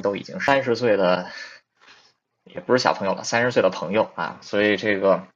[0.00, 1.30] 都已经三十岁的，
[2.44, 5.26] 也不是小朋友了，三十岁的朋友啊，所以这个。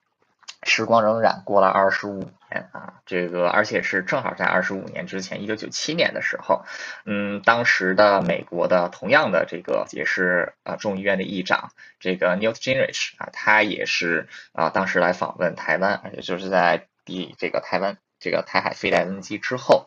[0.63, 2.19] 时光荏苒，过了二十五
[2.51, 6.65] 年啊，这个而且是正好在二十五年之前，一九九七年的时候，
[7.05, 11.71] 嗯，当时的美国的同样的这个也是啊众议院的议长，
[12.01, 19.87] 这个 Newt Gingrich 啊，他也是啊当时来访问台湾，也就是在第这个台湾这个台海飞弹危机之后，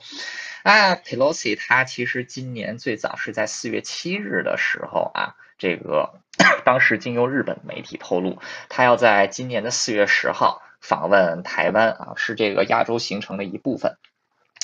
[0.63, 6.19] 啊，Pelosi 他其实今年最早是在四月七日的时候啊，这个
[6.65, 10.61] 当时经由日本媒体透露，他要在今年的四月十号。
[10.81, 13.97] 访问台湾啊，是这个亚洲行程的一部分。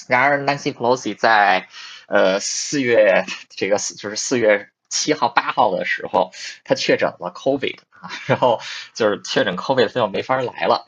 [0.07, 1.67] 然而，Nancy Pelosi 在
[2.07, 6.31] 呃四月这个就是四月七号、八号的时候，
[6.63, 7.79] 他确诊了 COVID，
[8.25, 8.59] 然后
[8.93, 10.87] 就是确诊 COVID，他就没法来了。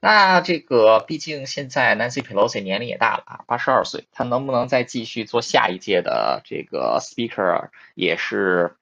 [0.00, 8.76] 那这个毕竟现在 Nancy Pelosi 年龄也大了啊，八十二岁，他能不能再继续做下一届的这个 Speaker，也是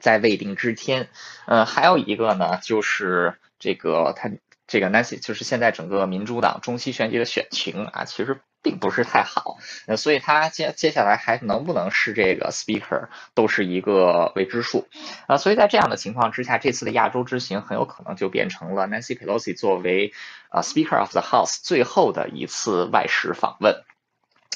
[0.00, 1.08] 在未定之天。
[1.46, 4.30] 嗯，还有一个呢，就是这个他。
[4.68, 14.88] 这个 Nancy 就是现在整个民主党中期选举的选情啊，其实并不是太好，呃，所以他接接下来还能不能是这个 Speaker 都是一个未知数
[15.26, 20.12] 啊，所以在这样的情况之下，这次的亚洲之行很有可能就变成了 Nancy Pelosi 作为
[20.48, 23.82] 啊 Speaker of the House 最后的一次外事访问。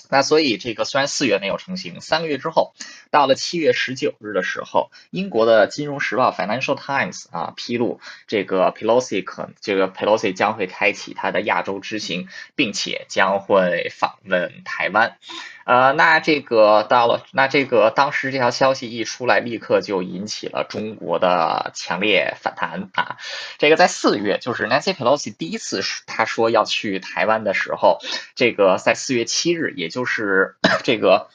[0.08, 2.74] 那所以这个虽然四月没有成型，三个月之后，
[3.10, 15.18] 到了七月十九日的时候，英国的《金融时报》（Financial Times） 啊披露，这个 Pelosi 可这个 Pelosi 将会开启他的亚洲之行，并且将会访问台湾。
[15.66, 23.16] 呃，那这个到了，那这个当时这条消息一出来，立刻就引起了中国的强烈反弹啊！
[23.58, 27.98] 这个在四月，就是 Nancy Pelosi 第一次他说要去台湾的时候，
[28.36, 31.28] 这个在四月七日，也就是 这个。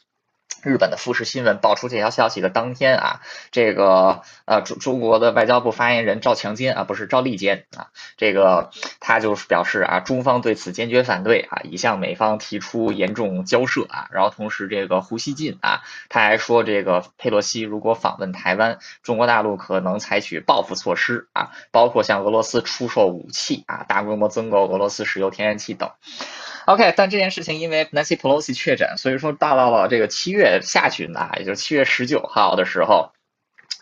[0.63, 14.07] 日本的富士新闻爆出这条消息的当天啊，这个呃中中国的外交部发言人赵强坚啊，不是赵立坚啊，这个他就是表示啊，中方对此坚决反对啊，已向美方提出严重交涉啊。
[14.11, 25.89] 然后同时这个胡锡进啊，他还说这个佩洛西如果访问台湾，中国大陆可能采取报复措施啊，包括向俄罗斯出售武器啊，大规模增购俄罗斯石油天然气等。
[26.65, 33.11] OK，但这件事情因为 Nancy Pelosi 确诊，所以说到到了这个七月下旬啊，也就是七月十九号的时候，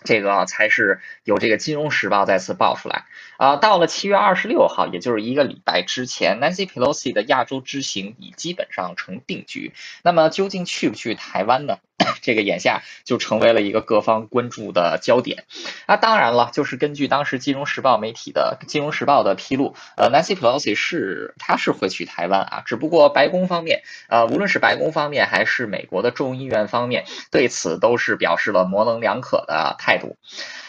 [0.05, 3.05] 这个才是有这个《金融时报》再次爆出来。
[3.39, 3.55] 啊。
[3.55, 9.73] 到了七月二十六号，也就是一个礼拜之前，Nancy Pelosi 的亚洲之行已基本上成定局。
[10.03, 11.77] 那么究竟去不去台湾呢？
[12.21, 15.43] 这个眼下就成为了一个各方关注的焦点。
[15.85, 30.15] 那当然了，就是根据当时《金融时报》媒体的《金融时报》的披露，呃，Nancy Pelosi 是他是会去台湾啊，只不过白宫方面，呃，无论是白宫方面还是美国的众议院方面，对此都是表示了模棱两可的态度。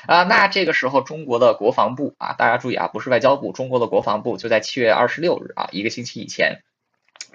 [0.06, 6.62] 啊，那这个时候中国的国防部啊，大家注意啊，不是外交部，中国的国防部就在七月二十六日啊，一个星期以前。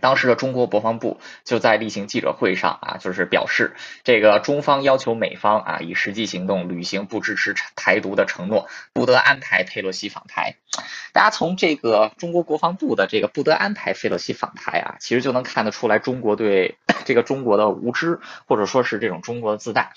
[0.01, 10.57] 当时的中国国防部就在例行记者会上啊，就是表示，这个中方要求美方啊，以实际行动履行不支持台独的承诺，不得安排佩洛西访台。
[11.13, 19.93] 大家从这个中国国防部的这个不得安排佩洛西访台啊，其实就能看得出来中国对 这个中国的无知，或者说是这种中国的自大。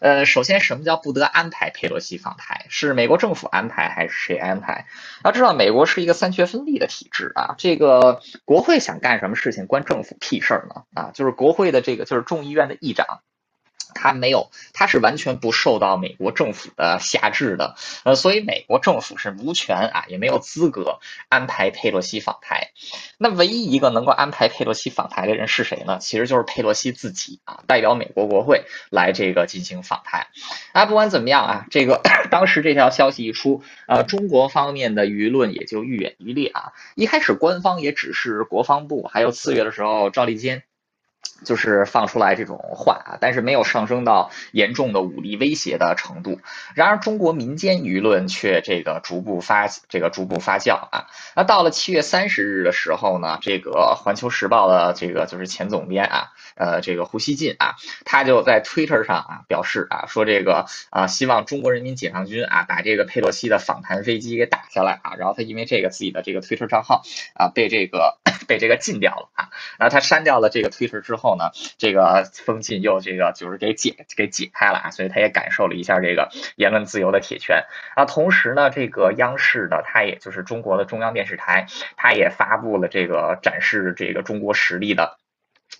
[0.00, 2.66] 呃，首先，什么叫不得安排佩洛西访台？
[2.68, 4.86] 是美国政府安排还是谁安排？
[5.24, 10.84] 要知道，美国是一个三权分立的体制啊，这个国会想干什么事情关政府屁事儿呢？
[10.94, 13.20] 啊，就是国会的这个就是众议院的议长。
[13.94, 17.74] 他没有，他是完全不受到美国政府的辖制的，
[18.04, 22.70] 呃，所以美国政府是无权啊，也没有资格安排佩洛西访台。
[23.18, 25.98] 那唯一一个能够安排佩洛西访台的人是谁呢？
[26.00, 30.28] 其实就是佩洛西自己啊，代表美国国会来这个进行访台。
[30.72, 36.72] 啊，不管怎么样啊，这个 当时这条消息一出，呃，中国方面的舆论也就愈演愈烈啊。
[36.94, 40.62] 一开始官方也只是国防部，还有四月的时候赵立坚。
[41.44, 46.40] 就是放出来这种话啊，但是没有上升到严重的武力威胁的程度。
[46.74, 51.06] 然而，中国民间舆论却这个逐步发这个逐步发酵啊。
[51.34, 53.70] 那到了七月三十日的时候呢，这个
[54.02, 65.14] 《环球时报》的这个就是前总编啊，呃，这个胡锡进啊，他就在 Twitter 上啊表示啊，说这个啊，希望中国人民解放军啊把这个佩洛西的访谈飞机给打下来啊。
[65.16, 67.02] 然后他因为这个自己的这个 Twitter 账号
[67.34, 69.48] 啊被这个 被这个禁掉了啊。
[69.78, 71.29] 然后他删掉了这个 Twitter 之后。
[71.30, 78.04] 后呢，这个封禁又这个就是给解给解开了啊，所以他也感受了一下这个言论自由的铁拳啊。
[78.04, 81.66] 同时呢，这个央视的他也就是中国的中央电视台，
[81.96, 85.18] 他也发布了这个展示这个中国实力的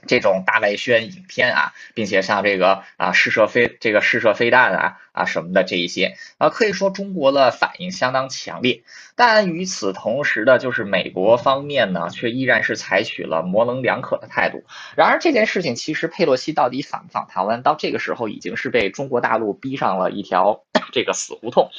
[0.06, 8.82] 这种大外宣影片啊，并且像这个啊试射飞这个试射飞弹啊啊什么的这一些啊，可以说中国的反应相当强烈。
[9.16, 14.64] 但与此同时的，就是美国方面呢，却依然是采取了模棱两可的态度。
[14.96, 21.70] 然而这件事情，其实佩洛西到底访不访台湾，到这个时候已经是被中国大陆逼上了一条这个死胡同。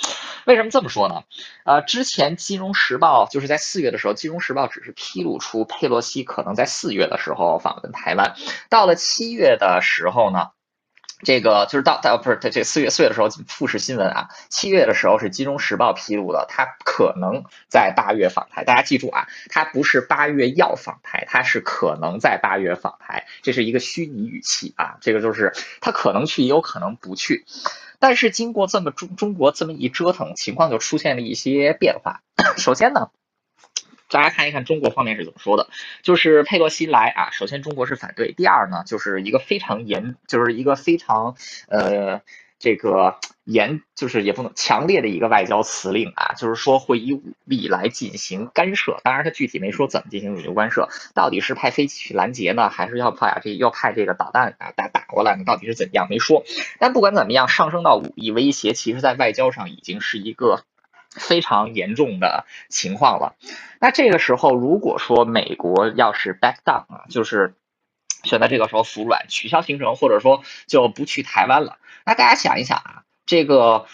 [0.45, 1.23] 为什么这么说呢？
[1.65, 8.35] 呃，之前《金融时报》就是在四月的时候，《金融时报》只是披露出佩洛西可能在四月的时候访问台湾，
[8.69, 10.49] 到了七月的时候呢。
[11.23, 18.63] 这个就是到到不是这四月四月的时候，富士新闻啊，七月的时候是金融时报披露的，他可能在八月访台。
[18.63, 24.97] 大家记住啊，他不是八月要访台，他是可能在八月访台，这是一个虚拟语气啊。
[25.01, 27.45] 这个就是他可能去，也有可能不去。
[27.99, 32.21] 但是经过这么中中国这么一折腾，情况就出现了一些变化。
[32.57, 33.09] 首先呢。
[34.11, 35.69] 大家看一看中国方面是怎么说的，
[36.03, 41.35] 就是佩洛西来啊，首先中国是反对，第二呢，就是一个非常严，就是一个非常
[41.69, 42.21] 呃
[42.59, 55.43] 这个严，就是也不能强烈的一个外交辞令啊，就是说会以武力来进行干涉，当然他具体没说怎么进行武力干涉，到底是派飞机去拦截呢，还是要派这要派这个导弹啊打打过来呢？
[55.45, 56.43] 到底是怎样没说，
[56.79, 60.63] 但不管怎么样，上升到武力威胁，其实在外交上已经是一个。
[61.11, 63.35] 非常严重的情况了。
[63.79, 67.53] 那这个时候，如果说美国要是 back down 啊，就是
[68.23, 73.85] 选择这个时候服软，取消行程，或者说就不去台湾了，那大家想一想啊，这个。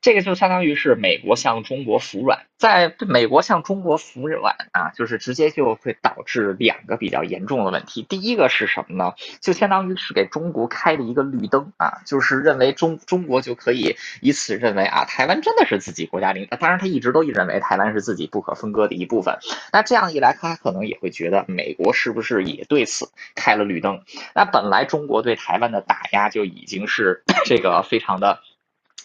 [0.00, 8.02] 这个就相当于是美国向中国服软，在美国向中国服软啊，就是直接就会导致两个比较严重的问题。
[8.08, 9.12] 第一个是什么呢？
[9.40, 19.38] 就相当于是给中国开了一个绿灯啊，就是认为中中国就可以以此认为啊，台湾真的是自己国家领，当然他一直都认为台湾是自己不可分割的一部分。
[19.72, 24.02] 那这样一来，他可能也会觉得美国是不是也对此开了绿灯？
[24.34, 28.40] 那本来中国对台湾的打压就已经是 这个非常的。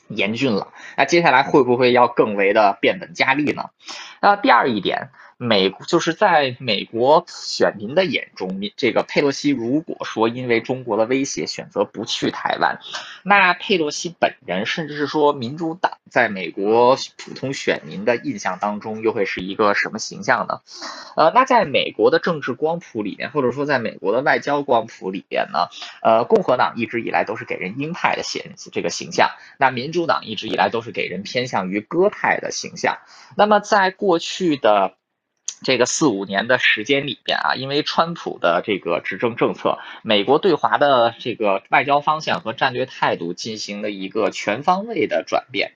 [0.07, 3.69] 严峻了，那接下来会不会要更为的变本加厉呢？
[4.21, 5.09] 那第二一点。
[5.43, 12.79] 美就是在美国选民的眼中，这个佩洛西如果说因为中国的威胁选择不去台湾，
[13.23, 20.61] 那佩洛西本人甚至是说民主党在美国普通选民的印象当中又会是一个什么形象呢？
[21.17, 25.67] 呃，那在美国的政治光谱里面，或者说在美国的外交光谱里边呢，
[26.01, 28.41] 呃，共和党一直以来都是给人鹰派的形
[28.71, 29.29] 这个形象，
[29.59, 32.99] 那民主党一直以来都是给人偏向于鸽派的形象。
[33.35, 34.93] 那么在过去的。
[35.63, 45.71] 这个四五年的时间里边啊，因为川普的这个执政政策，美国对华的这个外交方向和战略态度进行了一个全方位的转变。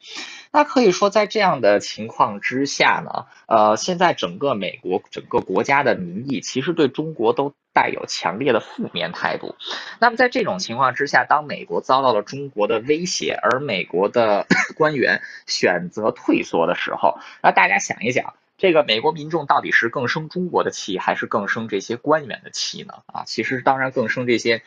[0.51, 9.55] 那可以说，在这样的情况之下呢，呃，现在整个美国整个国家的民意其实对中国都带有强烈的负面态度。
[9.99, 14.47] 那么在这种情况之下，当美国遭到了中国的威胁，而美国的
[14.77, 18.33] 官员选择退缩的时候，那大家想一想。
[18.57, 23.03] 这个美国民众到底是更生中国的气，还是更生这些官员的气呢？
[23.05, 24.63] 啊，其实当然更生这些。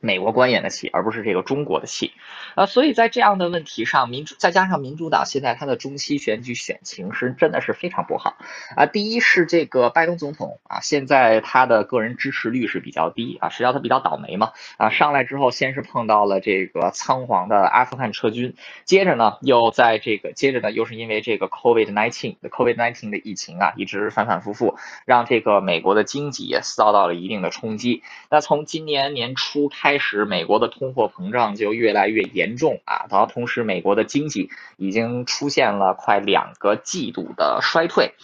[0.00, 2.12] 美国官员的气，而不是这个中国的气，
[2.54, 8.36] 啊，所以在这样的问题上，民主再加上民主党现在他的中期选举选情是真的是非常不好
[8.76, 8.86] 啊。
[8.86, 18.54] 第一是这个拜登总统啊，现在他的个人支持率是比较低啊，实际上他比较倒霉嘛啊，上来之后先是碰到了这个仓皇的阿富汗撤军，
[18.84, 28.02] 接着呢又在这个接着呢又是因为这个 COVID nineteen COVID nineteen 的疫情啊，一直反反复复，让这个美国的经济也遭到了一定的冲击。
[28.30, 29.93] 那从今年年初开。
[29.94, 38.14] 开始，美国的通货膨胀就越来越严重啊，然后同时，美国的经济已经出现了快两个季度的衰退。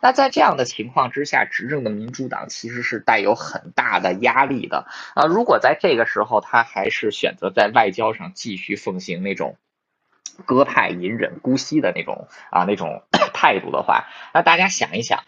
[0.00, 5.26] 那在这样的情况之下，执政的民主党其实是带有很大的压力的啊。
[5.26, 9.56] 如果在这个时候，他还是选择在外交上继续奉行那种
[10.46, 15.22] 鸽派、隐忍、姑息的那种啊那种 态度的话，那大家想一想。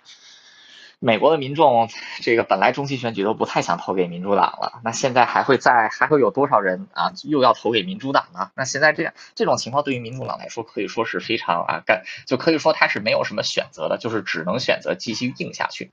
[1.05, 1.89] 美国的民众，
[2.21, 8.53] 这个本来中期选举都不太想投给民主党了，那现在还会在还会有多少人啊又要投给民主党呢？
[8.55, 15.91] 那现在这样这种情况对于民主党来说可以说是非常啊干，就可以说他是没有什么选择的，就是只能选择继续硬下去。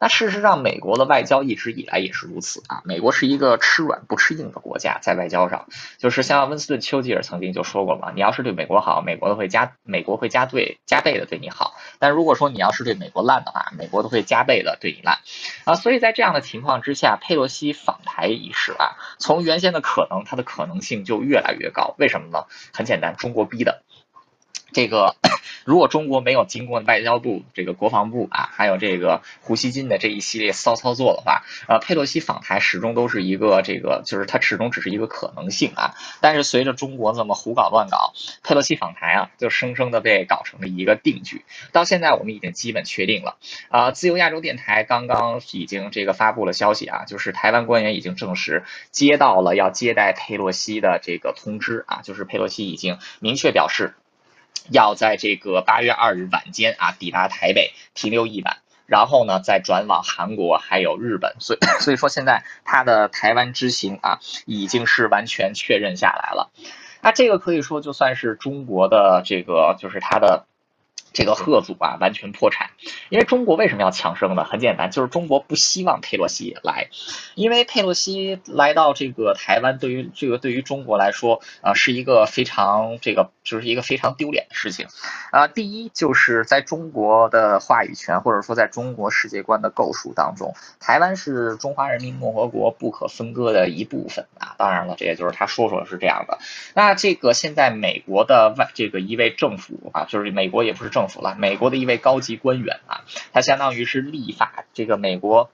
[0.00, 2.80] 那事实上，美国的外交一直以来也是如此啊。
[2.86, 5.66] 美国是一个吃软不吃硬的国家，在外交上，
[5.98, 14.45] 就是像温斯顿丘吉尔曾经就说过嘛，你要是对美国好，美国都会加美国会加对加倍的对你好；但如果说你要是对美国烂的话，美国都会加。
[14.46, 15.18] 倍的对你来
[15.64, 21.94] 啊，所以在这样的情况之下，佩洛西访台一事啊，从原先的可能，它的可能性就越来越高。
[21.98, 22.46] 为什么呢？
[22.72, 23.82] 很简单，中国逼的。
[24.76, 25.16] 这个
[25.64, 35.94] 如果中国没有经过外交部、这个国防部啊，还有这个胡锡进的这一系列骚操作的话，呃，佩洛西访台始终都是一个这个，就是它始终只是一个可能性啊。
[36.20, 41.42] 但是随着中国这么胡搞乱搞，佩洛西访台啊，就生生的被搞成了一个定局。
[41.72, 43.38] 到现在我们已经基本确定了
[43.70, 53.94] 啊，自由亚洲电台刚刚已经这个发布了消息啊，就是台湾官员已经证实接到了要接待佩洛西的这个通知啊，就是佩洛西已经明确表示。
[54.70, 66.50] 要在这个八月二日晚间啊抵达台北停留一晚，然后呢再转往韩国还有日本，所以 所以说现在他的台湾之行啊已经是完全确认下来了，
[67.02, 70.46] 那这个可以说就算是中国的这个就是他的。
[71.16, 72.68] 这个贺祖啊，完全破产，
[73.08, 74.44] 因为中国为什么要强生呢？
[74.44, 76.90] 很简单，就是中国不希望佩洛西来，
[77.34, 84.88] 因为佩洛西来到这个台湾，对于这个对于中国来说啊，是一个非常这个就是一个非常丢脸的事情
[85.30, 85.46] 啊。
[85.46, 94.54] 第一，就是在中国的话语权或者说在中国世界观的构树当中，台湾是中华人民共和国不可分割的一部分啊。
[94.58, 96.40] 当然了，这也就是他说说是这样的。
[96.74, 101.05] 那这个现在美国的外这个一位政府啊，就是美国也不是政。
[101.38, 105.50] 美国的一位高级官员啊，他相当于是立法这个美国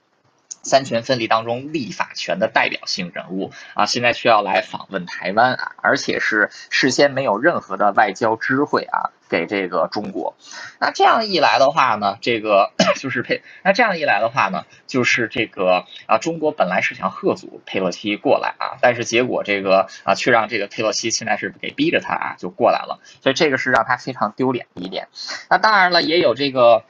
[0.62, 10.36] 三权分立当中立法权的代表性人物啊，现在需要来访问台湾啊，而且是事先没有任何的外交知会啊，给这个中国。
[10.78, 25.08] 那这样一来的话呢，这个 就是佩，那这样一来的话呢，就是这个啊，中国本来是想贺阻佩洛西过来啊，但是结果这个啊，却让这个佩洛西现在是给逼着他啊就过来了，所以这个是让他非常丢脸的一点。
[25.48, 26.84] 那当然了，也有这个。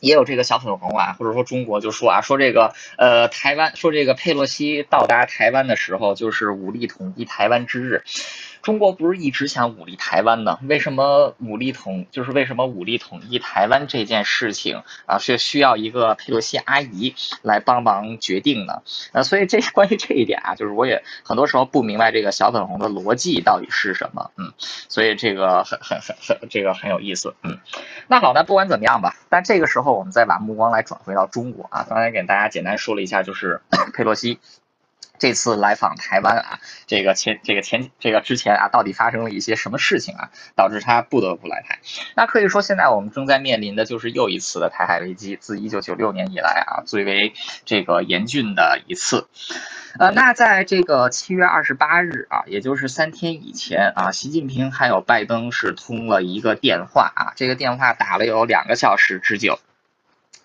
[0.00, 8.02] 也有这个小粉红啊，或者说中国就说啊，说这个呃台湾，说这个佩洛西到达台湾的时候，就是武力统一台湾之日。
[8.62, 10.58] 中国不是一直想武力台湾呢？
[10.62, 18.82] 为什么武力统就是为什么武力统一台湾这件事情啊，是需要一个佩洛西阿姨来帮忙决定呢？
[19.12, 27.58] 呃，所以这关于这一点啊，就是我也很多时候不明白这个小粉红的逻辑到底是什么，嗯，所以这个很很很很这个很有意思，嗯，
[28.08, 33.60] 那好，那不管怎么样吧，但这个时候我们再把目光来转回到中国啊，刚才给大家简单说了一下，就是
[33.94, 34.38] 佩洛西。
[35.18, 41.78] 这次来访台湾啊，这个前这个前这个之前啊，到底发生了一些什么事情啊，导致他不得不来台？
[42.14, 47.32] 那可以说，现在我们正在面临的就是又一次的台海危机，自一九九六年以来啊，最为
[47.64, 49.26] 这个严峻的一次。
[49.98, 59.58] 呃，那在这个七月二十八日啊，也就是三天以前啊，习近平还有拜登是通了一个电话啊，这个电话打了有两个小时之久。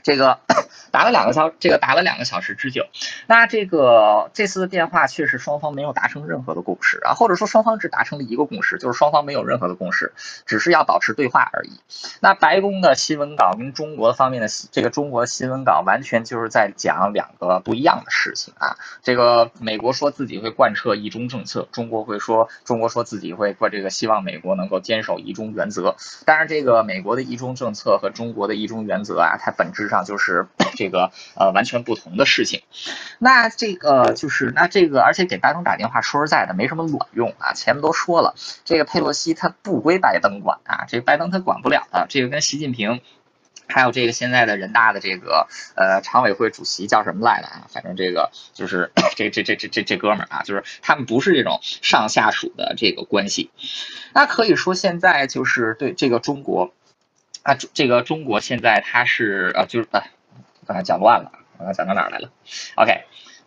[0.04, 0.40] 这个
[0.92, 2.88] 打了两个小，这个打了两个小时之久。
[3.28, 10.14] 那这个这次的电话确实双方没有达成任何的共识啊，或者说双方只达成了一个共识，就是双方没有任何的共识，
[10.46, 11.80] 只是要保持对话而已。
[12.20, 18.76] 那白宫的新闻稿跟中国方面的这个中国新闻稿完全就是在讲两个不一样的事情啊。
[19.04, 25.96] 这个美国说自己会贯彻一中政策，中国会说中国说自己会过这个希望美国能够坚守一中原则。
[26.26, 29.91] 当然，这个美国的一中政策和中国的一中原则啊，它本质。
[29.92, 32.64] 上就是 这个呃完全不同的事情，
[33.20, 37.54] 那这个就是那这个，而且给拜登打电话，说实在的没什么卵用啊。
[37.54, 38.34] 前面都说了，
[38.66, 42.08] 这个佩洛西他不归拜登管啊，这拜登他管不了的。
[42.10, 43.02] 这个跟习近平
[43.68, 47.68] 还有这个现在的人大的这个呃常委会主席叫什么来着啊？
[47.70, 53.52] 反正这个就是 这这这这这这哥们儿啊，就是他们不是这种上下属的这个关系。
[54.14, 56.74] 那可以说现在就是对这个中国。
[57.44, 60.04] 啊，这个中国现在它是啊，就是啊，
[60.68, 62.30] 刚才讲乱了，刚才讲到哪儿来了
[62.76, 63.02] ？OK，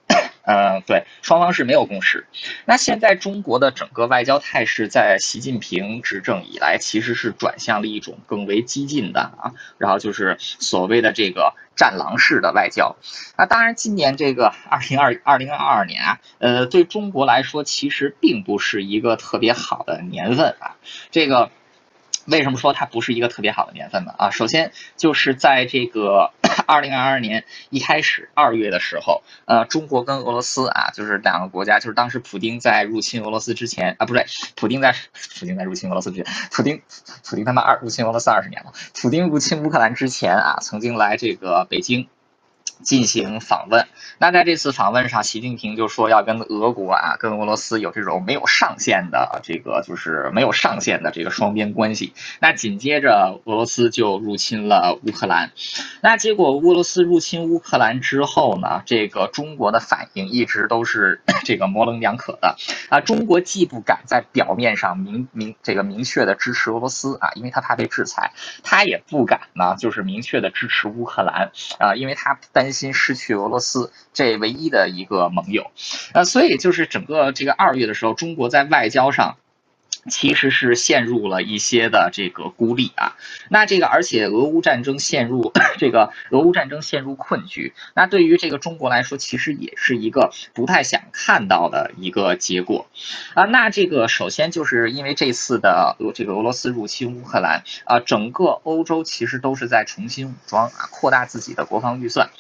[0.43, 2.27] 呃，对，双方是没有共识。
[2.65, 12.97] 那现在中国的整个外交态势，在习近平执政以来，其实是转向了一种更为激进的啊，然后就是所谓的这个战狼式的外交。
[13.39, 20.75] 那当然，今年这个二零二二零二二年啊，呃，对中国来说，其实并不是一个特别好的年份啊，
[21.13, 21.53] 这个。
[22.27, 24.15] 为什么说它不是一个特别好的年份呢？
[24.17, 26.33] 啊，首先就是在这个
[26.67, 34.27] 二零二二年一开始二月的时候，呃，中国跟俄罗斯啊，就是两个国家，就是当时普京在入侵俄罗斯之前啊，不对，
[34.57, 34.95] 普京在
[35.39, 36.81] 普京在入侵俄罗斯之前，普京
[37.29, 42.09] 普京他妈二入侵俄罗斯二十年了，普京入侵乌克兰之前啊，曾经来这个北京。
[42.85, 43.87] 进行访问。
[44.19, 52.13] 那在这次访问上，习近平就说要跟俄国啊，跟俄罗斯有这种没有上限的这个，就是没有上限的这个双边关系。
[52.41, 55.51] 那紧接着，俄罗斯就入侵了乌克兰。
[56.01, 62.57] 那结果，俄罗斯入侵乌克兰之后呢，这个中国的反应一直都是这个模棱两可的
[62.91, 63.01] 啊。
[63.01, 68.31] 中国既不敢在表面上明明这个明确的支持俄罗斯啊，因为他怕被制裁；
[68.63, 73.93] 他也不敢呢，就是明确的支持乌克兰啊，因为他担心失去俄罗斯。
[74.13, 75.71] 这唯一的一个盟友，
[76.13, 79.37] 呃，所以就是整个这个二月的时候，中国在外交上
[80.09, 83.17] 其实是陷入了一些的这个孤立啊。
[83.49, 92.87] 那这个而且俄乌战争陷入 这个俄乌战争陷入困局，那对于这个中国来说，其实也是一个不太想看到的一个结果
[93.35, 93.45] 啊。
[93.45, 102.31] 那这个首先就是因为这次的俄这个俄罗斯入侵乌克兰啊，整个欧洲其实都是在重新武装啊，扩大自己的国防预算。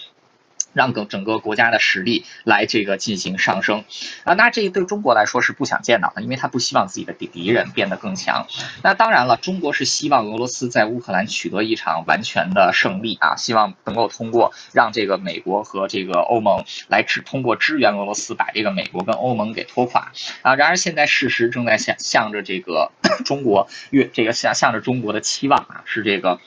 [0.74, 3.84] 让整整个国家的实力来这个进行上升
[4.24, 8.46] 啊，那这对中国来说是不想见到的，因为他不希望自己的敌敌人变得更强。
[8.82, 20.12] 那当然了，中国是希望俄罗斯在乌克兰取得一场完全的胜利啊，希望能够通过让这个美国和这个欧盟来支通过支援俄罗斯，把这个美国跟欧盟给拖垮
[20.42, 20.54] 啊。
[20.56, 22.90] 然而现在事实正在向向着这个
[23.24, 26.40] 中国越这个向向着中国的期望啊，是这个。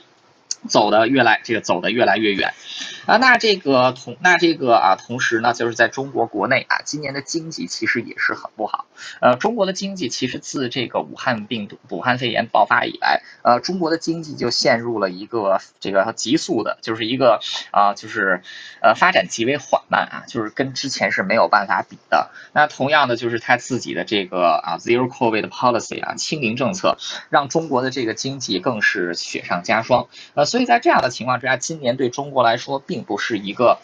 [0.67, 2.53] 走的越来这个走的越来越远，
[3.05, 8.85] 啊，那这个同那这个啊，同时呢，就是在中国国内啊，今年的经济其实也是很不好。
[9.21, 17.39] 呃，中国的经济其实自这个武汉病毒、武汉肺炎爆发以来，呃，中国的经济就陷入了一个这个急速的，就是一个
[17.71, 18.41] 啊，就是
[18.81, 22.31] 呃发展极为缓慢啊，就是跟之前是没有办法比的。
[22.51, 26.97] 那同样的，就是他自己的这个啊 zero covid policy 啊，清零政策，
[27.29, 30.07] 让中国的这个经济更是雪上加霜。
[30.37, 33.79] 呃，所以在这样的情况之下，今年对中国来说并不是一个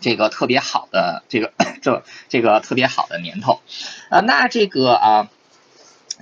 [0.00, 3.60] 这个特别好的这个这这个特别好的年头，
[4.08, 5.28] 啊，那这个啊，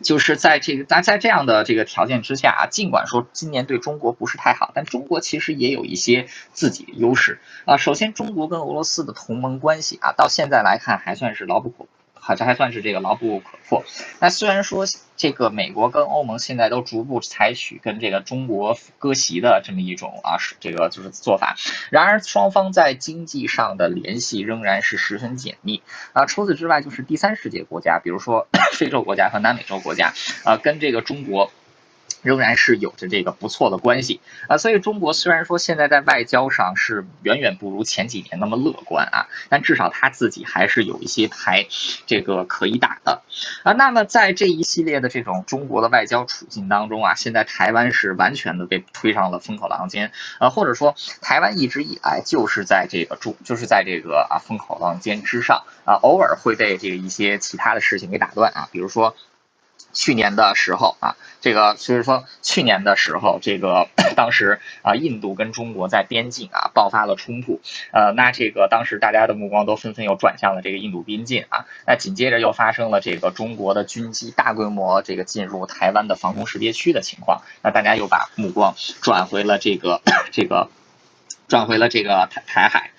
[0.02, 7.76] 就是在这个在在这样的这个条件之下啊，尽管说今年对中国不是太好，但中国其实也有一些自己的优势啊。
[7.76, 11.84] 首先，中国跟俄罗斯的同盟关系啊，到现在来看还算是牢不可。
[12.20, 13.84] 好像还算是这个牢不可破。
[14.20, 14.84] 那虽然说
[15.16, 21.56] 这个美国跟欧盟现在都逐步采取跟这个中国割席的这么一种啊，这个就是做法，
[21.90, 26.26] 然而双方在经济上的联系仍然是十分紧密啊。
[26.26, 30.12] 除此之外，就是第三世界国家，比如说 非洲国家和南美洲国家
[30.44, 31.50] 啊，跟这个中国。
[32.22, 41.66] 仍然是有着这个不错的关系啊，所以中国虽然说现在在外交上是远远不如前几年那么乐观啊，但至少他自己还是有一些牌
[42.06, 43.22] 这个可以打的
[43.62, 43.72] 啊。
[43.72, 59.14] 那么在这一系列的这种中国的外交处境当中啊，现在台湾是完全的被推上了风口浪尖啊，或者说台湾一直以来就是在这个中就是在这个啊风口浪尖之上啊，偶尔会被这个一些其他的事情给打断啊，比如说。
[59.92, 67.60] 去年的时候啊，这个所以说去年的时候，这个 当时啊，印度跟中国在边境啊爆发了冲突，
[67.92, 80.00] 呃，那这个当时大家的目光都纷纷又转向了这个印度边境啊，那紧接着又发生了这个中国的军机大规模这个进入台湾的防空识别区的情况，那大家又把目光转回了这个
[80.30, 80.68] 这个
[81.48, 82.90] 转回了这个台台海。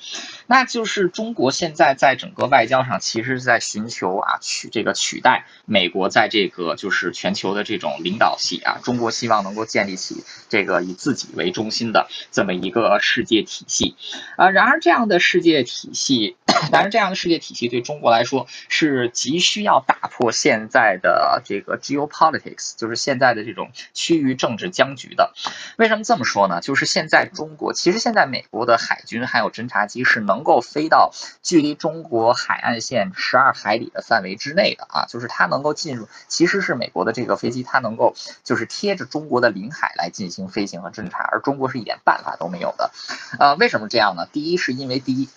[0.52, 13.96] 那就是中国现在在整个外交上，其实是在寻求啊取这个取代美国在这个就是全球的这种领导系啊，中国希望能够建立起这个以自己为中心的这么一个世界体系
[14.36, 14.50] 啊。
[14.50, 16.36] 然而这样的世界体系，
[16.70, 25.32] 当然这样的世界体系对中国来说是急需要打破现在的这个 geopolitics，就是现在的这种区域政治僵局的。
[25.78, 26.60] 为什么这么说呢？
[26.60, 30.41] 就是现在中国其实现在美国的海军还有侦察机是能。
[30.42, 31.12] 能够飞到
[31.44, 42.90] 距离中国海岸线十二海里的范围之内的啊，就是它能够进入，其实是美国的这个飞机，它能够就是贴着中国的领海来进行飞行和侦察，而中国是一点办法都没有的。
[43.38, 44.28] 呃，为什么这样呢？
[44.34, 45.30] 第一是因为第一，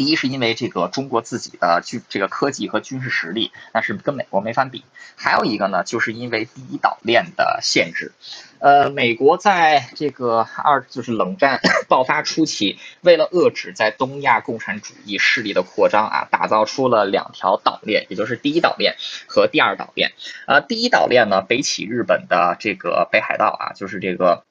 [0.00, 4.82] 第一是因为这个中国自己的军这个科技和军事实力那是跟美国没法比，
[5.14, 8.12] 还有一个呢，就是因为第一岛链的限制。
[8.60, 18.96] 呃，美国在这个二就是冷战 爆发初期，为了遏制在东亚共产主义势力的扩张啊，打造出了两条岛链，也就是第一岛链
[19.28, 20.12] 和第二岛链。
[20.46, 24.44] 啊，第一岛链呢，北起日本的这个北海道啊，就是这个。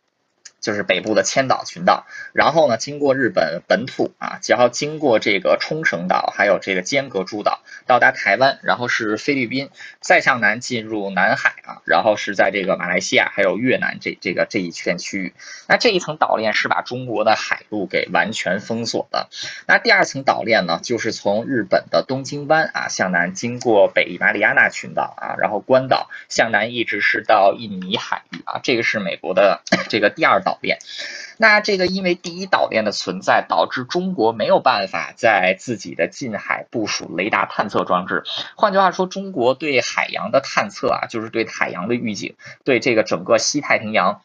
[0.60, 9.70] 就是北部的千岛群岛，然后呢，经过日本本土啊，然后经过这个冲绳岛，还有这个尖阁诸岛，到达台湾，然后是菲律宾，
[10.02, 15.34] 再向南进入南海啊，然后是在这个马来西亚还有越南这这个这一圈区域。
[15.68, 19.30] 那这一层岛链是把中国的海路给完全封锁的。
[19.66, 30.49] 那第二层岛链呢，就是从日本的东京湾啊向南，经过北马里亚纳群岛啊，然后关岛向南一直是到印尼海域啊，这个是美国的 这个第二岛。
[30.50, 30.80] 岛链，
[31.38, 38.24] 那这个因为第一岛链的存在，导致中国没有办法在自己的近海部署雷达探测装置。
[38.56, 44.22] 换句话说，中国对海洋的探测啊，就是对海洋的预警，对这个整个西太平洋。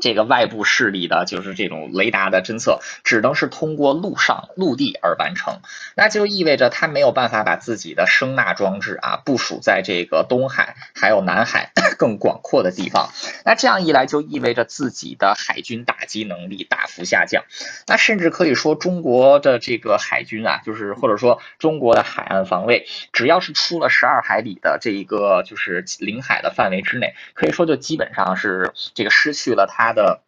[0.00, 5.60] 这个外部势力的，就是这种雷达的侦测，只能是通过陆上陆地而完成，
[5.96, 13.10] 那就意味着它没有办法把自己的声呐装置啊部署在这个东海还有南海 更广阔的地方。
[13.44, 17.44] 那这样一来，就意味着自己的海军打击能力大幅下降。
[17.88, 29.87] 那甚至可以说，中国的这个海军啊，就是或者说中国的海岸防卫，只要是出了十二海里的这一个就是领海的范围之内，可以说就基本上是这个失去了它。
[29.88, 30.27] 它的。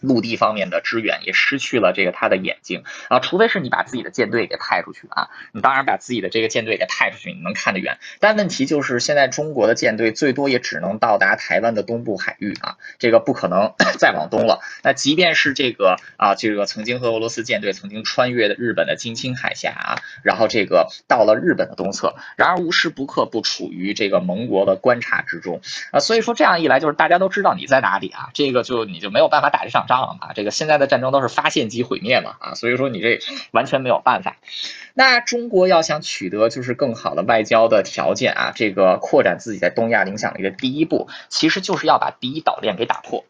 [0.00, 7.98] 陆地方面的支援也失去了这个他的眼睛啊，除非是你把自己的舰队给派出去啊，你当然把自己的这个舰队给派出去，你能看得远。
[8.18, 14.60] 但问题就是现在中国的舰队最多也只能到达台湾的东部海域啊，这个不可能 再往东了。
[14.82, 25.60] 那即便是这个啊，这个曾经和俄罗斯舰队曾经穿越的日本的金青海峡啊，然后这个到了日本的东侧，然而无时不刻不处于这个盟国的观察之中
[25.90, 29.86] 啊，所以说这样一来就是大家都知道你在哪里啊，这个就你就没有办法打这场。
[29.90, 33.18] 仗啊，这个现在的战争都是发现即毁灭嘛啊，所以说你这
[33.50, 34.36] 完全没有办法。
[34.94, 43.24] 那中国要想取得就是更好的外交的条件啊，这个扩展自己在东亚影响力的第一步，其实就是要把第一岛链给打破。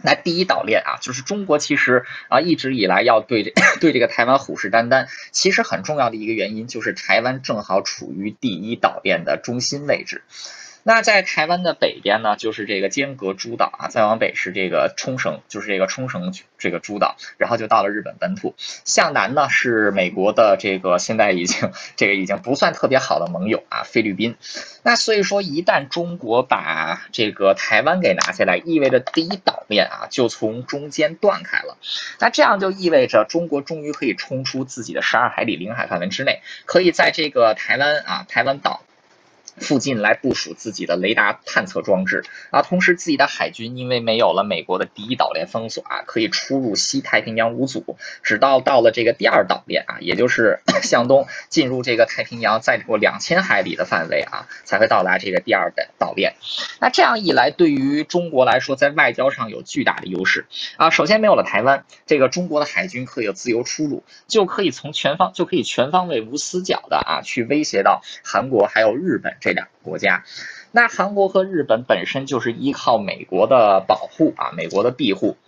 [0.00, 10.22] 那第一岛链啊，就是中国其实啊一直以来要对这 对这个台湾虎视眈眈，其实很重要的一个原因就是台湾正好处于第一岛链的中心位置。
[10.88, 18.54] 那在台湾的北边呢，就是这个尖阁诸岛啊，再往北是这个冲绳，就是这个冲绳这个诸岛，然后就到了日本本土。
[18.86, 24.36] 向南呢是美国的这个现在已经这个已经不算特别好的盟友啊，菲律宾。
[24.82, 31.76] 那所以说，一旦中国把这个台湾给拿下来，意味着第一岛链啊就从中间断开了。
[32.18, 38.80] 那这样就意味着中国终于可以冲出自己的十二海里领海范围之内，可以在这个台湾啊台湾岛。
[39.60, 56.34] 附近来部署自己的雷达探测装置啊，同时自己的海军因为没有了美国的第一岛链封锁啊，可以出入西太平洋无阻，直到到了这个第二岛链啊，也就是 向东进入这个太平洋再过两千海里的范围啊，才会到达这个第二的岛链。
[56.80, 60.90] 那这样一来，对于中国来说，在外交上有巨大的优势啊。
[60.90, 69.36] 首先没有了台湾，这个中国的海军可以自由出入，就可以从全方就可以全方位无死角的啊，去威胁到韩国还有日本。
[69.48, 70.24] 这两个国家，
[70.72, 75.38] 那韩国和日本本身就是依靠美国的保护啊，美国的庇护。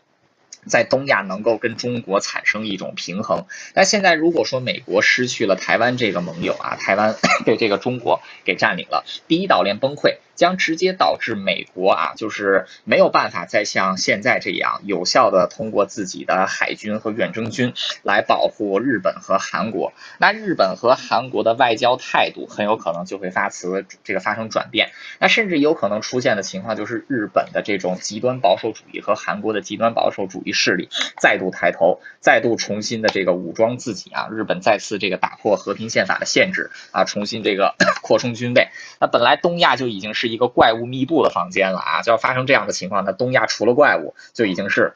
[0.67, 3.47] 在东亚能够跟中国产生一种平衡。
[3.75, 19.93] 那现在如果说美国失去了台湾这个盟友啊，台湾 被这个中国给占领了，第一岛链崩溃，将直接导致美国啊，就是没有办法再像现在这样有效的通过自己的海军和远征军来保护日本和韩国。
[20.19, 24.93] 那日本和韩国的外交态度很有可能就会发词这个发生转变。
[25.19, 30.53] 那甚至有可能出现的情况就是日本的这种极端保守主义和韩国的极端保守主义。
[30.53, 34.29] 势力再度抬头，再度重新的这个武装自己啊！
[34.31, 38.69] 日本再次这个打破和平宪法的限制啊，重新这个 扩充军备。
[39.01, 44.95] 那本来东亚就已经是一个怪物密布的房间了啊，就要发生这样的情况，那东亚除了怪物就已经是。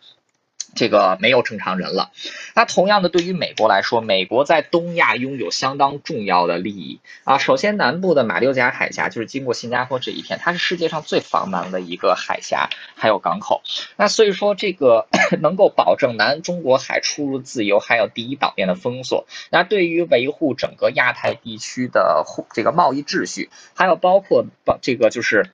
[0.74, 2.10] 这个没有正常人了。
[2.54, 7.38] 那同样的，对于美国来说，美国在东亚拥有相当重要的利益啊。
[7.38, 13.62] 首先，南部的马六甲海峡就是经过新加坡这一片，它是世界上最繁忙的一个海峡，还有港口。
[13.96, 15.06] 那所以说，这个
[15.40, 19.26] 能够保证南中国海出入自由，还有第一岛链的封锁。
[19.50, 24.44] 那对于维护整个亚太地区的这个贸易秩序，还有包括
[24.80, 25.50] 这个就是。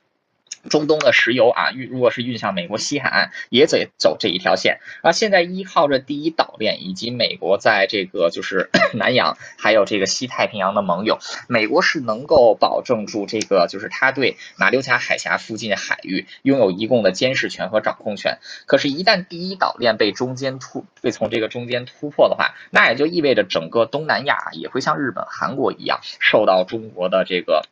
[0.68, 4.81] 中东的石油啊，运如果是运向美国西海岸，也得走这一条线。
[5.03, 11.18] 而现在依靠着第一岛链以及美国在这个就是 南洋，还有这个西太平洋的盟友，
[11.49, 18.38] 美国是能够保证住这个就是他对马六甲海峡附近海域拥有一共的监视权和掌控权。
[18.66, 27.64] 可是，一旦第一岛链被中间突被从这个中间突破的话，那也就意味着整个东南亚也会像日本、韩国一样受到中国的这个。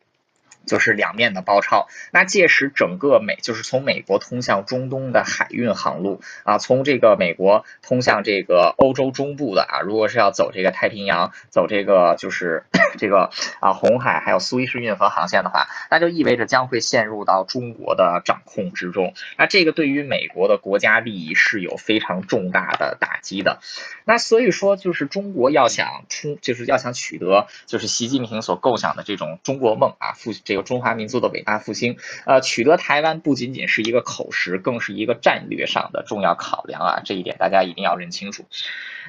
[0.66, 12.64] 就是两面的包抄，那届时整个美就是从美国通向中东的海运航路啊，从这个美国通向这个欧洲中部的啊，如果是要走这个太平洋，走这个就是
[12.98, 19.14] 这个啊红海还有苏伊士运河航线的话，那就意味着将会陷入到中国的掌控之中。
[19.36, 23.60] 那这个对于美国的国家利益是有非常重大的打击的。
[24.04, 38.44] 那所以说，就是中国要想出，就是要想取得，就是习近平所构想的这种中国梦啊，复这中华民族的伟大复兴，呃，取得台湾不仅仅是一个口实，更是一个战略上的重要考量啊，这一点大家一定要认清楚。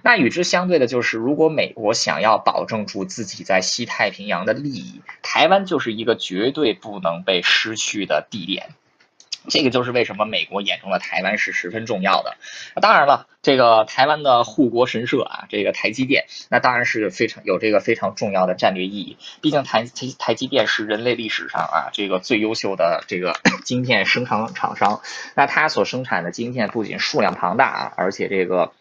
[0.02, 8.70] 那与之相对的就是，如果美国想要保证住自己在西太平洋的利益，台湾就是一个绝对不能被失去的地点。
[9.50, 12.38] 这个就是为什么美国眼中的台湾是十分重要的。
[12.82, 19.18] 当然了，这个台湾的护国神社啊，这个台积电，那当然是非常有这个非常重要的战略意义。
[19.42, 23.36] 毕竟台台台积电是人类历史上啊这个最优秀的这个
[23.66, 25.02] 晶片生产厂商。
[25.36, 28.72] 那它所生产的晶片不仅数量庞大啊，而且这个。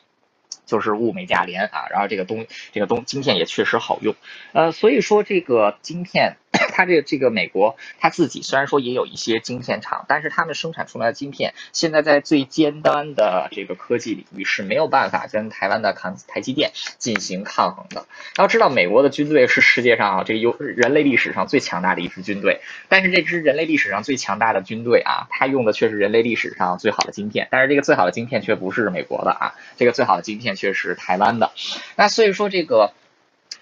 [0.69, 4.15] 就是物美价廉啊，然后这个东这个东晶片也确实好用，
[4.53, 18.07] 呃，所以说这个晶片，它这个这个美国它自己虽然说也有一些晶片厂，但是他们生产出来的晶片，现在在最尖端的这个科技领域是没有办法跟台湾的抗台积电进行抗衡的。
[18.37, 30.58] 要知道，美国的军队是世界上啊这有人类历史上最强大的一支军队，但是这支人类历史上最强大的军队啊，它用的却是人类历史上最好的晶片，但是这个最好的晶片却不是美国的啊，这个最好的晶片。
[30.59, 31.53] 确实台湾的，
[31.97, 32.93] 那所以说这个。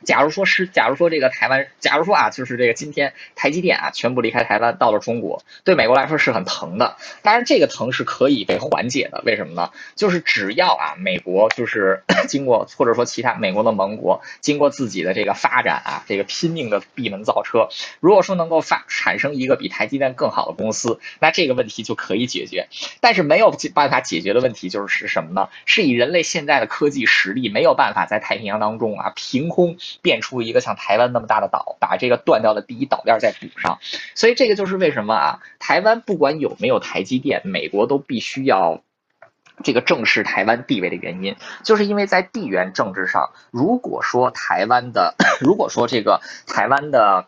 [0.05, 6.97] 假如说是，假如说这个台湾，假如说啊，就是这个今天台积电啊全部离开台湾到了中国，对美国来说是很疼的。
[7.23, 9.23] 当然，这个疼是可以被缓解的。
[9.25, 9.71] 为什么呢？
[9.95, 17.69] 就是只要啊，美国就是经过或者说其他美国的盟国经过自己的这个发展啊，这个拼命的闭门造车，
[18.01, 22.69] 如果说能够发产生一个比台积电更好的公司，那这个问题就可以解决。
[23.01, 25.49] 但是没有办法解决的问题就是是什么呢？
[25.65, 29.79] 是以人类现在的科技实力没有办法在太平洋当中啊凭空。
[30.03, 33.79] 变出一个像台湾那么大的岛，把这个断掉的第一岛链再补上，
[34.15, 38.83] 所以这个就是为什么啊，台湾不管有没有台积电，美国都必须要
[39.63, 47.27] 这个正视台湾地位的原因，就是因为在地缘政治上，如果说台湾的， 如果说这个台湾的。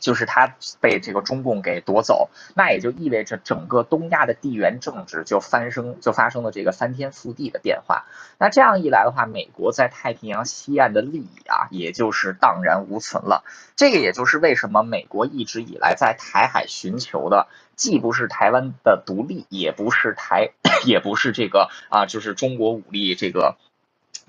[0.00, 8.04] 就是它被这个中共给夺走，那也就意味着整个东亚的地缘政治就翻生就发生了这个翻天覆地的变化。
[8.38, 13.44] 那这样一来的话，美国在太平洋西岸的利益啊，也就是荡然无存了。
[13.76, 20.50] 这个也就是为什么美国一直以来在台海寻求的，既不是台湾的独立，也不是台，
[20.84, 23.56] 也不是这个啊，就是中国武力这个。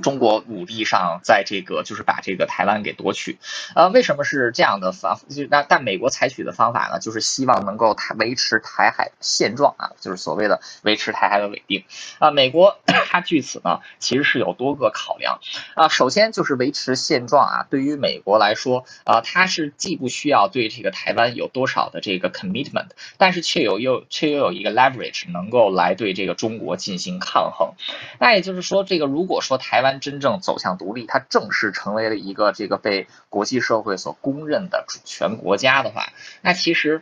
[0.02, 3.40] 中国武力上，在这个就是把这个台湾给夺取，
[3.76, 5.20] 呃，为什么是这样的方？
[5.30, 11.84] 就那但美国采取的方法呢，就是希望能够台维持台海现状啊，就是所谓的维持台海的稳定
[12.20, 12.30] 啊。
[12.30, 15.40] 美国 它据此呢，其实是有多个考量
[15.76, 15.88] 啊。
[15.88, 27.74] 首先就是维持现状啊，对于美国来说啊，它是既不需要对这个台湾有多少的这个 commitment，但是却有又却又有一个 leverage 能够来对这个中国进行抗衡。
[28.20, 36.10] 那也就是说，这个如果说台湾湾真正走向独立，它正式成为了一个这个被国际社会所公认的主权国家的话，
[36.42, 37.02] 那其实。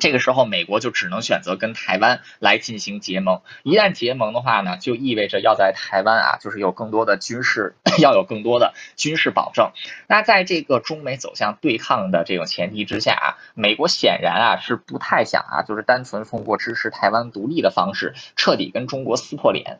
[0.00, 3.42] 这个时候，美国就只能选择跟台湾来进行结盟。
[3.62, 9.72] 一旦结盟的话呢，就意味着要在台湾啊，就是有更多的军事， 要有更多的军事保证。
[10.06, 19.78] 那在这个中美走向对抗的这种前提之下啊，美国显然啊是不太想啊，就是单纯通过支持台湾独立的方式彻底跟中国撕破脸。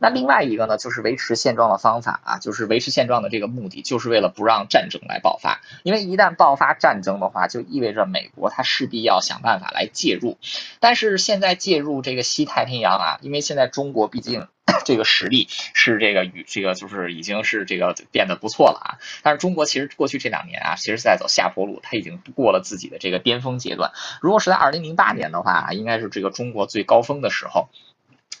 [0.00, 5.60] 那另外一个呢，就是维持现状的方法啊，就是维持现状的这个目的，就是为了不让战争来爆发。
[5.82, 9.34] 因为一旦爆发战争的话，就意味着美国它势必要想。
[9.44, 10.38] 办法来介入，
[10.80, 14.46] 但是现在介入这个西太平洋啊，因为现在中国毕竟
[14.86, 18.88] 这个实力是这个与这个就是已经是这个变得不错了啊。
[19.22, 23.92] 但是中国其实过去这两年啊，其实在走下坡路，它已经过了自己的这个巅峰阶段。
[24.22, 27.68] 如果是在二零零八年的话，应该是这个中国最高峰的时候。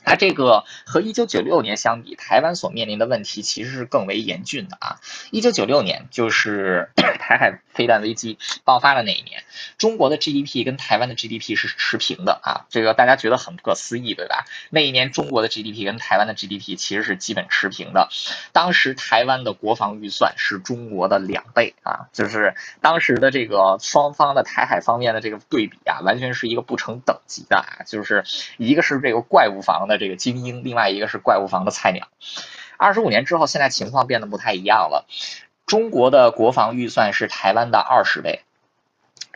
[0.04, 5.00] 那这个和一九九六年相比，台湾所面临的问题其实是更为严峻的啊。
[5.30, 9.42] 一九九六年就是 台海飞弹危机爆发的那一年，
[9.78, 14.44] 中国的 GDP 跟台湾的 GDP 是持平的啊，这个大家觉得很不可思议，对吧？
[14.70, 18.10] 那一年中国的 GDP 跟台湾的 GDP 其实是基本持平的。
[18.52, 28.24] 当时台湾的国防预算是中国的两倍啊，就是当时的这个双方的台海方面的这个对比啊，完全是一个不成等级的啊，就是
[28.58, 29.93] 一个是这个怪物房的。
[29.98, 32.08] 这个精英，另外一个是怪物房的菜鸟。
[32.76, 35.06] 二十五年之后，现在情况变得不太一样了。
[35.66, 38.42] 中国的国防预算是台湾的二十倍，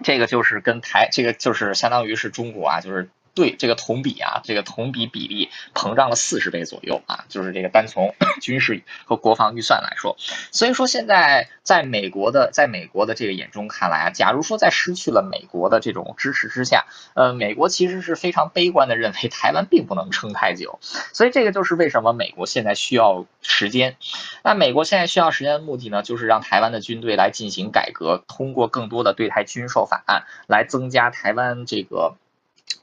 [0.03, 3.09] 这个就是跟台，这个就是相当于是中国啊，就是。
[3.39, 10.17] 对这个同比啊，这个同比比例膨胀了四十倍左右啊，就是这个单从 军事和国防预算来说，
[10.51, 20.81] 所以说现在在美国的在美国的这个眼中看来啊，假如说在失去了美国的这种支持之下，呃，美国其实是非常悲观的认为台湾并不能撑太久，
[21.13, 23.95] 所以这个就是为什么美国现在需要时间。
[24.43, 32.17] 那美国现在需要时间的目的呢，就是让台湾的军队来进行改革，通过更多的对台军售法案来增加台湾这个。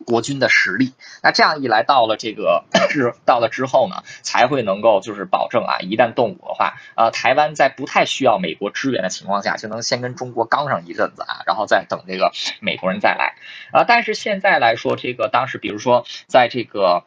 [0.06, 0.94] 国军的实力，
[1.24, 13.36] 那这样一来，到了这个是到了之后呢，才会能够就是保证啊，一旦动武的话，呃，台湾在不太需要美国支援的情况下，就能先跟中国刚上一阵子啊，然后再等这个美国人再来
[13.72, 13.84] 啊。
[13.88, 17.06] 但是现在来说，这个当时比如说在这个，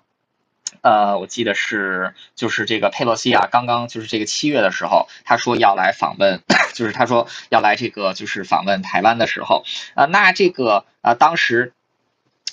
[0.83, 6.43] 呃，我记得是就是这个佩洛西啊，刚刚就是这个七月的时候，他说要来访问，
[6.75, 9.63] 就是他说要来这个就是访问台湾的时候
[9.95, 11.75] 啊，那这个啊当时。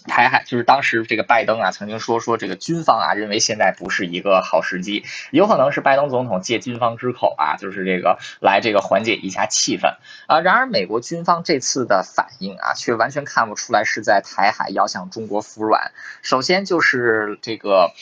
[0.08, 9.96] 台海就是当时这个拜登啊，曾经说说这个军方啊，认为现在不是一个好时机，有可能是拜登总统借军方之口啊，就是这个来这个缓解一下气氛
[10.28, 10.40] 啊。
[10.42, 15.92] 然而美国军方这次的反应啊，却完全看不出来是在台海要向中国服软。
[16.22, 17.94] 首先就是这个。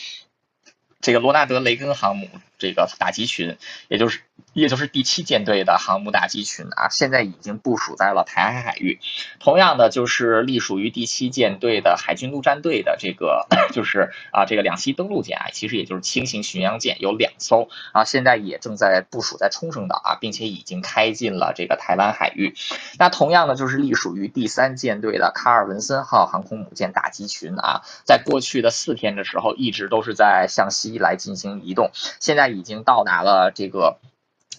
[1.00, 2.30] 这个罗纳德·雷根航母
[2.64, 4.20] 这个打击群，也就是
[4.54, 9.00] 也就是第七舰队的航母打击群啊，现在已经部署在了台海海域。
[9.38, 22.54] 同样的，就是隶属于第七舰队的海军陆战队的这个， 就是啊这个两栖登陆舰啊，其实也就是轻型巡洋舰有两艘啊，现在也正在部署在冲绳岛啊，并且已经开进了这个台湾海域。
[22.98, 30.94] 那同样的，就是隶属于第三舰队的卡尔文森号航空母舰打击群啊，在过去的四天的时候，一直都是在向西。
[30.94, 33.98] 来进行移动，现在已经到达了这个，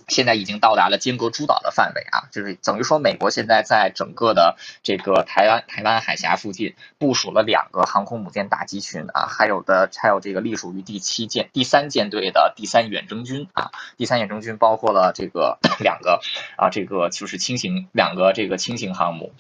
[0.08, 16.22] 现在已经到达了间隔诸岛的范围啊，就是等于说美国现在在整个的这个台湾台湾海峡附近部署了两个航空母舰打击群啊，还有的还有这个隶属于第七舰第三舰队的第三远征军啊，第三远征军包括了这个 两个
[16.56, 19.34] 啊，这个就是轻型两个这个轻型航母，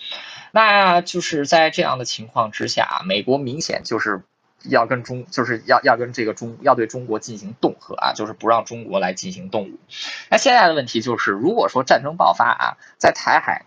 [0.51, 4.23] 那就是在这样的情况之下，美国明显就是。
[4.69, 9.79] 要跟中就是要要跟这个中要对中国进行恫吓啊，就是不让中国来进行动武。
[10.29, 13.65] 那现在的问题就是，如果说战争爆发啊，在台海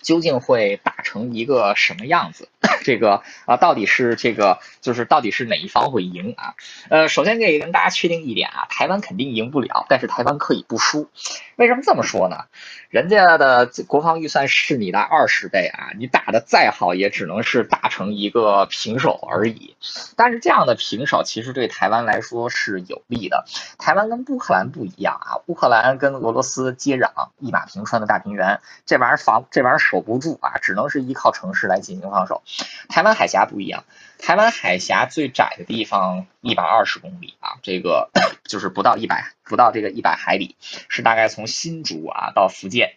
[0.00, 2.48] 究竟会打成一个什么样子？
[2.82, 6.54] 这个啊，到底是这个就是到底是哪一方会赢啊？
[6.88, 11.08] 呃，首先可以跟大家确定一点啊，台湾肯定赢不了，但是台湾可以不输。
[11.56, 12.44] 为什么这么说呢？
[12.88, 19.76] 人家的国防预算是你的二十倍啊，你打的再好也只能是打成一个平手而已。
[20.16, 23.44] 但是这样的平手其实对台湾来说是有利的。
[23.78, 32.42] 台湾跟乌克兰不一样啊，乌克兰跟俄罗斯接壤，一马平川的大平原，这玩意儿防这玩意儿守不住啊，只能是依靠城市来进行防守。
[32.88, 33.84] 台湾海峡不一样，
[34.18, 38.10] 台湾海峡最窄的地方一百二十公里啊，这个
[38.44, 39.32] 就是不到一百。
[39.44, 40.56] 不到这个一百海里，
[40.88, 42.94] 是大概从新竹啊到福建，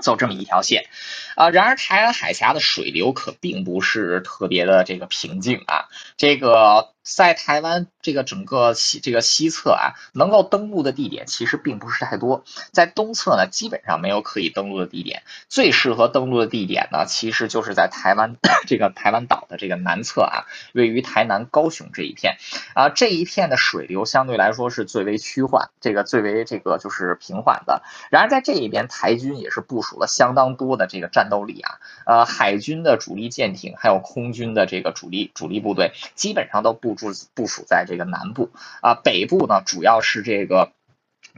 [0.00, 0.88] 走这么一条线，
[1.36, 6.92] 啊，然而台湾海峡的水流可并不是特别的这个平静啊，这个。
[7.16, 12.44] 在台湾这个整个西这个西侧啊，能够登陆的地点其实并不是太多。
[12.70, 15.22] 在东侧呢，基本上没有可以登陆的地点。
[15.48, 20.44] 最适合登陆的地点呢，其实就是在台湾这个台湾岛的这个南侧啊，
[20.74, 22.36] 位于台南、高雄这一片
[22.74, 27.82] 啊，这一片的水流相对来说是最为趋缓，这个最为这个就是平缓的。
[28.10, 36.97] 然而在这一边，台军也是部署了相当多的这个战斗力啊，呃，海军的主力舰艇，还有空军的这个主力主力部队，基本上都布。
[36.98, 38.50] 部部署在这个南部
[38.82, 40.72] 啊，北部呢主要是这个。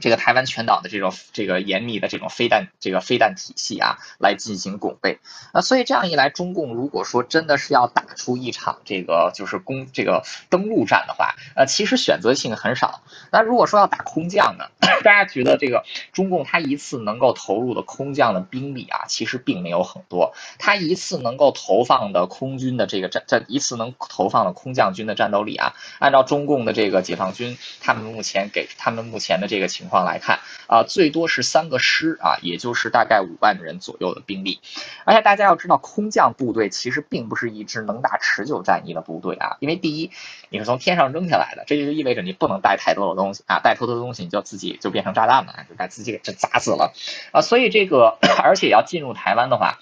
[0.00, 5.18] 这个台湾全岛的这种这个严密的这种飞弹这个飞弹体系啊，来进行拱备
[5.52, 13.02] 啊，所以这样一来，中共如果说真的是要打出一场这个就是攻这个登陆战的话，呃，其实选择性很少。
[13.30, 14.64] 那如果说要打空降呢，
[15.04, 15.84] 大家觉得这个
[16.14, 20.32] 中共他一次能够投入的空降的兵力啊，其实并没有很多。
[20.58, 29.89] 他一次能够投放的空军的这个战战一次能投放的空降军的战斗力啊，按照中共的这个解放军他们目前给他们目前的这个情。
[29.90, 34.60] 况来看啊，最多是三个师啊，也就是大概五万人左右的兵力。
[35.04, 40.10] 而且大家要知道，空降部队其实并不是一支能打持久战役的部队啊，因为第一，
[40.48, 46.94] 你是从天上扔下来的，这就意味着你不能带太多的东西啊，带太多的东西你就自己就变成炸弹了，就把自己给这砸死了
[47.32, 47.42] 啊。
[47.42, 49.78] 所以这个， 而且要进入台湾的话。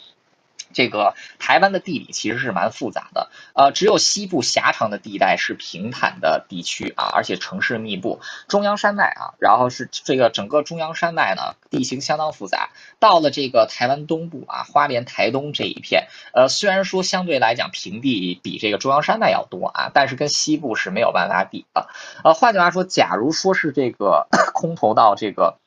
[0.79, 12.71] 这个台湾的地理其实是蛮复杂的，呃，只有西部狭长的地带是平坦的地区啊，而且城市密布，中央山脉啊，然后是这个整个中央山脉呢，地形相当复杂。
[13.01, 21.89] 到了这个台湾东部啊，花莲、台东这一片，呃，虽然说相对来讲平地比这个中央山脉要多啊，但是跟西部是没有办法比的。
[22.23, 25.59] 呃，换句话说，假如说是这个 空投到这个。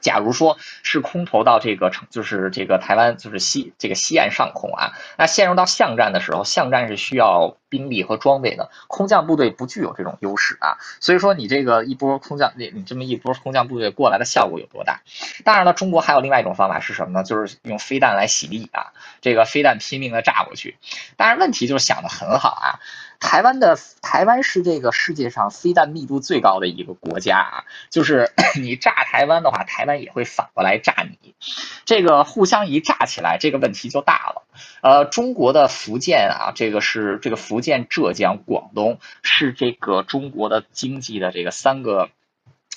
[0.00, 15.00] 假如说是空投到这个城，就是这个台湾，就是西这个西岸上空啊，那陷入到巷战的时候，巷战是需要兵力和装备的，空降部队不具有这种优势啊，所以说你这个一波空降，你你这么一波空降部队过来的效果有多大？
[15.44, 17.22] 当然了，中国还有另外一种方法是什么呢？
[17.22, 20.76] 就是用飞弹来洗地啊，这个飞弹拼命的炸过去。
[21.16, 22.80] 当然，问题就是想的很好啊。
[23.20, 31.34] 台湾的台湾是这个世界上飞弹密度最高的一个国家啊，就是 你炸台湾的话，台湾也会反过来炸你，
[31.84, 34.42] 这个互相一炸起来，这个问题就大了。
[34.82, 42.08] 呃，中国的福建啊，这个是这个福建、浙江、广东是这个中国的经济的这个三个。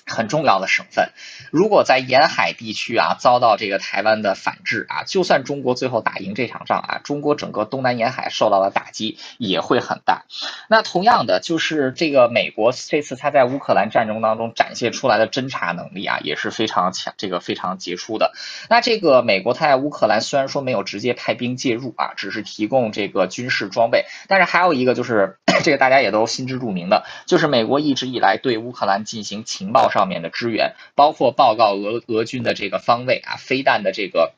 [0.05, 1.11] 很重要的省份，
[1.51, 10.25] 如果在沿海地区啊遭到这个台湾的反制啊，就算中国最后打赢这场仗啊，中国整个东南沿海受到的打击也会很大。
[10.67, 18.33] 那同样的，就是这个美国这次他在乌克兰战争当中展现出来的侦察能力啊，也是非常强，这个非常杰出的。
[18.69, 29.92] 那这个美国他在乌克兰虽然说没有直接派兵介入啊，只是提供这个军事装备，但是还有一个就是 这个大家也都心知肚明的，就是美国一直以来对乌克兰进行情报。
[29.93, 34.33] 上面的支援，包括报告俄俄军的这个方位啊，飞弹的这个。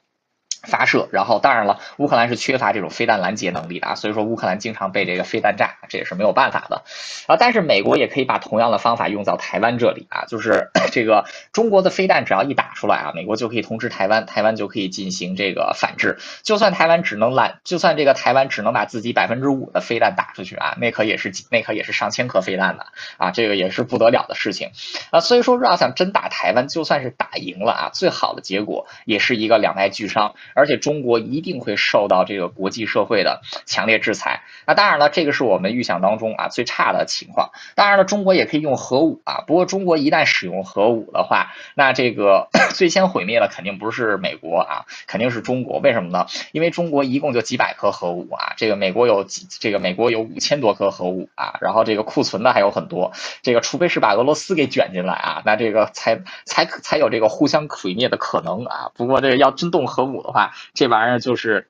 [0.66, 6.84] 发射，然后当然了，乌克兰是缺乏这种飞弹拦截能力的啊，所以说乌克兰经常被这个飞弹炸，这也是没有办法的
[7.28, 7.38] 啊。
[7.40, 16.18] 但是美国也可以把同样的方法用到台湾这里啊，就是 这个中国的飞弹只要一打出来啊，美国就可以通知台湾，台湾就可以进行这个反制。
[16.44, 22.88] 就算台湾只能拦，就算这个台湾只能把自己百分之五的飞弹打出去啊，那可也是那可也是上千颗飞弹的
[23.18, 24.72] 啊，这个也是不得了的事情
[25.12, 25.20] 啊。
[25.20, 30.34] 所以说要想真打台湾，就算是打赢了啊，最好的结果也是一个两败俱伤。
[30.56, 34.42] 而且中国一定会受到这个国际社会的强烈制裁。
[34.66, 37.52] 那当然了，这个是我们预想当中啊最差的情况。
[37.76, 39.44] 当然了，中国也可以用核武啊。
[39.46, 45.80] 不过中国一旦使用核武的话，那这个 最先毁灭的肯定不是美国啊，肯定是中国。
[45.80, 46.26] 为什么呢？
[46.54, 53.12] 因为中国一共就几百颗核武啊，这个美国有几这个美国有五千多颗核武啊，然后这个库存的还有很多。
[53.42, 58.92] 这个除非是把俄罗斯给卷进来啊，那这个才才才有这个互相毁灭的可能啊。
[58.96, 61.70] 不过这个要真动核武的话，话这玩意儿就是，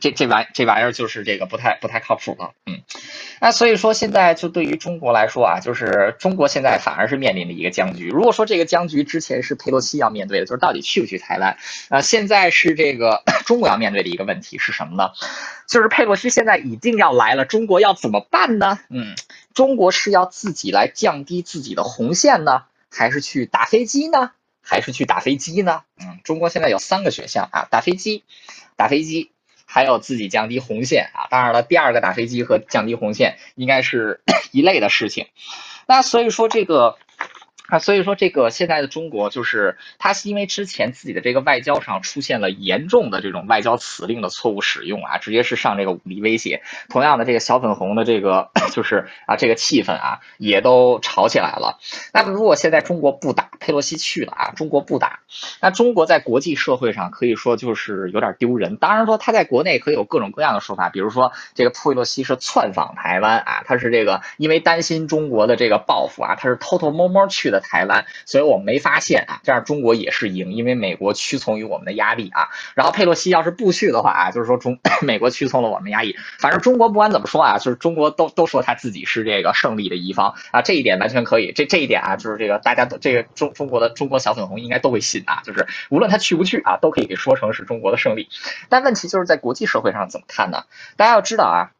[0.00, 2.82] 这这玩这玩意儿就是这个不太不太靠谱了，嗯，
[3.40, 8.08] 那所以说现在就对于中国来说啊，就是中国现在反而是面临的一个僵局。
[8.08, 11.56] 如果说这个僵局之前是佩洛西要面对的，就是到底去不去台湾，
[11.88, 15.12] 啊，现在是这个 中国要面对的一个问题是什么呢？
[15.68, 18.78] 就是佩洛西现在已经要来了，中国要怎么办呢？
[18.90, 19.14] 嗯，
[19.54, 24.32] 中国是要自己来降低自己的红线呢，还是去打飞机呢？
[24.66, 25.84] 还是去打飞机呢？
[26.00, 28.24] 嗯，中国现在有三个选项啊，打飞机，
[28.74, 29.30] 打飞机，
[29.64, 31.28] 还有自己降低红线啊。
[31.30, 35.28] 当然了，第二个打飞机和降低红线应该是 一类的事情。
[35.86, 36.98] 那所以说这个。
[37.68, 46.62] 啊，所以说这个现在的中国，就是它是因为之前自己的这个外交上出现了严重的这种外交辞令的错误使用啊，直接是上这个武力威胁。
[46.88, 51.78] 同样的，这个小粉红的这个 就是啊，这个气氛啊，也都吵起来了。
[52.12, 55.20] 那如果现在中国不打，佩洛西去了啊，中国不打，
[55.60, 58.76] 那中国在国际社会上可以说就是有点丢人。
[58.76, 67.55] 当然说他在国内可以有各种各样的说法，比如说这个佩洛西是窜访台湾啊，他是这个因为担心中国的这个报复啊，他是偷偷摸摸去的。
[67.56, 72.48] 的台湾，所以我们没发现啊，这样中国也是赢，因为美国屈从于我们的压力啊。
[72.74, 76.14] 然后佩洛西要是不去的话啊，就是说中 美国屈从了我们压抑。
[76.38, 81.52] 反正中国不管怎么说啊，就是中国都都说他自己是这个胜利的一方啊，这一点完全可以。
[81.52, 88.28] 这这一点啊，就是这个大家都这个中中国的中国小粉红应该都会信啊，就是无论他去不去啊，都可以给说成是中国的胜利。
[88.68, 90.64] 但问题就是在国际社会上怎么看呢？
[90.96, 91.72] 大家要知道啊，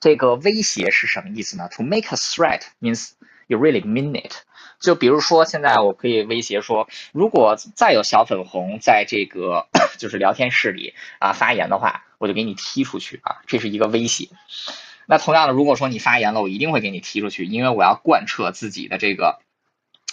[0.00, 3.10] 这个威胁是什么意思呢？To make a threat means
[3.46, 4.34] you really mean it。
[4.80, 9.68] 就比如说，现在我可以威胁说，如果再有小粉红在这个
[9.98, 14.28] 就是聊天室里啊发言的话，我就给你踢出去啊，这是一个威胁。
[15.06, 19.38] 那同样的，如果说你发言了，我一定会给你踢出去，因为我要贯彻自己的这个。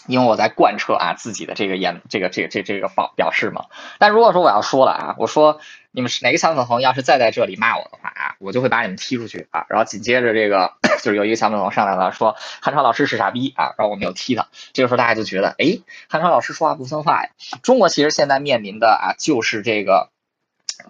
[0.07, 3.65] 因为我在贯彻啊自己的这个言这个这个这这个表表示嘛，
[3.99, 5.59] 但如果说我要说了啊，我说
[5.91, 9.65] 你们是哪个小粉红要是再在这里骂我的话啊，我就会把你们踢出去啊。
[9.69, 14.47] 然后紧接着这个 就是有一个小粉红上来了，说汉超老师是傻逼啊，然后我没有踢他。
[14.73, 15.79] 这个时候大家就觉得，哎，
[16.09, 17.29] 汉超老师说话不算话呀。
[17.61, 20.09] 中国其实现在面临的啊就是这个。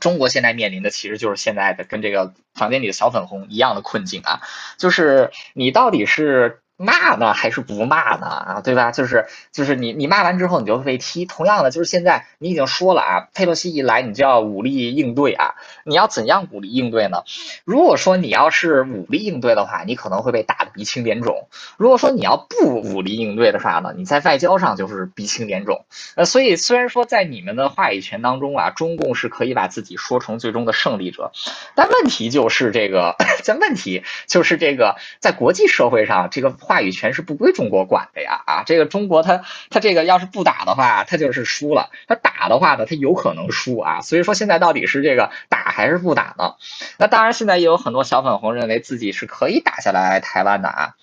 [0.01, 4.41] 中国现在面临的其实就是现在的跟这个房间里的小粉红一样的困境啊，
[4.78, 6.61] 就是你到底是。
[6.78, 8.91] 骂呢还是不骂呢啊，对吧？
[8.91, 11.25] 就是就是你你骂完之后你就会被踢。
[11.25, 17.23] 同样的，就是现在你已经说了啊，佩洛西一来你就要武力应对啊，你要怎样武力应对呢？
[17.65, 21.47] 如果说你要是武力应对的话，你可能会被打得鼻青脸肿；
[21.78, 25.86] 如果说你要不武力应对的话呢，你在外交上就是鼻青脸肿。
[26.15, 31.32] 呃，所以虽然说在你们的话语权当中啊，中共是可以把自己说成最终的胜利者，
[31.73, 36.53] 但问题就是这个， 在问题就是这个在国际社会上这个。
[36.68, 38.63] 话语权是不归中国管的呀啊！
[38.65, 44.01] 这个中国他他这个要是不打的话，他就是输了；他打的话呢，他有可能输啊。
[44.01, 46.55] 所以说现在到底是这个打还是不打呢？
[46.99, 50.95] 那当然，现在也有很多小粉红认为自己是可以打下来台湾的啊。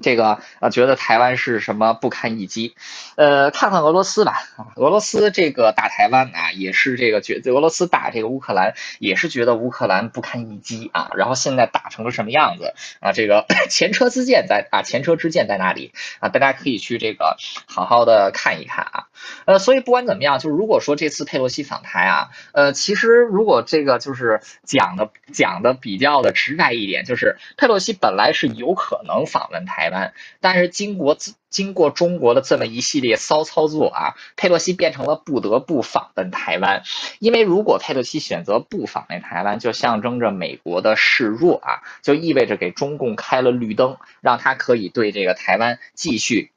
[0.00, 2.76] 这个啊，觉得台湾是什么不堪一击？
[3.16, 4.42] 呃，看看俄罗斯吧。
[4.76, 11.10] 俄罗斯这个打台湾啊，也是这个觉俄罗斯打这个乌克兰，也是觉得乌克兰不堪一击啊。
[11.16, 13.10] 然后现在打成了什么样子啊？
[13.12, 16.28] 这个 前车之鉴在啊，前车之鉴在哪里啊？
[16.28, 17.36] 大家可以去这个
[17.66, 19.06] 好好的看一看啊。
[19.46, 29.87] 呃，所以不管怎么样，就是如果说这次佩洛西访台啊，呃，其实如果这个就是讲的讲的比较的直白一点，就是佩洛西本来是有可能访问台。
[29.90, 31.16] 台湾但是经过
[31.50, 36.82] 经过中国的这么一系列骚操作啊，佩洛西变成了不得不访问台湾。
[37.18, 46.52] 因为如果佩洛西选择不访问台湾，就象征着美国的示弱啊，就意味着给中共开了绿灯，让他可以对这个台湾继续。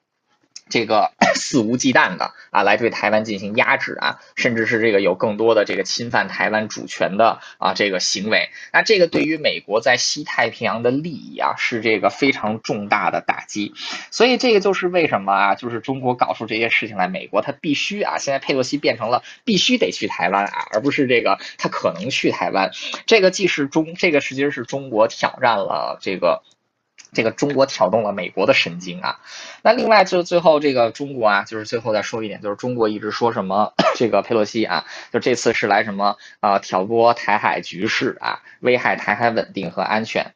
[0.71, 13.73] 这个 肆无忌惮的啊，来对台湾进行压制啊，甚至是这个有更多的这个侵犯台湾主权的啊这个行为，那这个对于美国在西太平洋的利益啊，是这个非常重大的打击。
[14.09, 22.71] 所以这个就是为什么啊，就是中国搞出这些事情来，美国他必须啊，现在佩洛西变成了必须得去台湾啊，而不是这个他可能去台湾。
[23.05, 26.41] 这个既是中，这个实际是中国挑战了这个。
[27.13, 29.19] 这个中国挑动了美国的神经啊，
[29.63, 40.33] 那另外就最后这个中国啊，就是最后再说一点，就是中国一直说什么这个佩洛西啊，就这次是来什么啊挑拨台海局势啊，危害台海稳定和安全。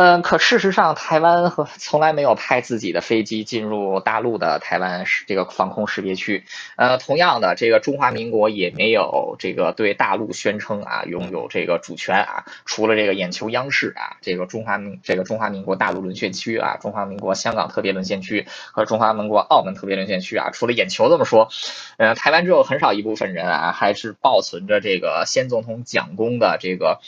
[0.00, 6.44] 嗯，可事实上，台湾和从来没有派自己的飞机进入大陆的台湾这个防空识别区。
[6.76, 21.48] 呃，同样的，这个中华民国也没有这个对大陆宣称啊拥有这个主权啊，除了这个眼球央视啊，这个中华民这个中华民国大陆沦陷区啊，中华民国香港特别沦陷区和中华民国澳门特别沦陷区啊，除了眼球这么说，
[21.96, 27.00] 呃，台湾只有很少一部分人啊，还是保存着这个先总统蒋公的这个。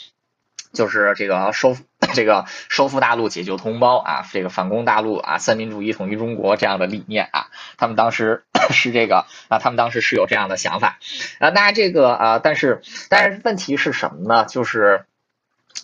[0.73, 1.75] 就是这个收
[2.13, 7.47] 这个收复大陆、解救同胞啊，这个反攻大陆啊，三民主义统一中国这样的理念啊，
[7.77, 10.99] 他们当时 是这个啊，他们当时是有这样的想法
[11.39, 11.49] 啊。
[11.49, 14.45] 那这个啊，但是但是问题是什么呢？
[14.45, 15.05] 就是。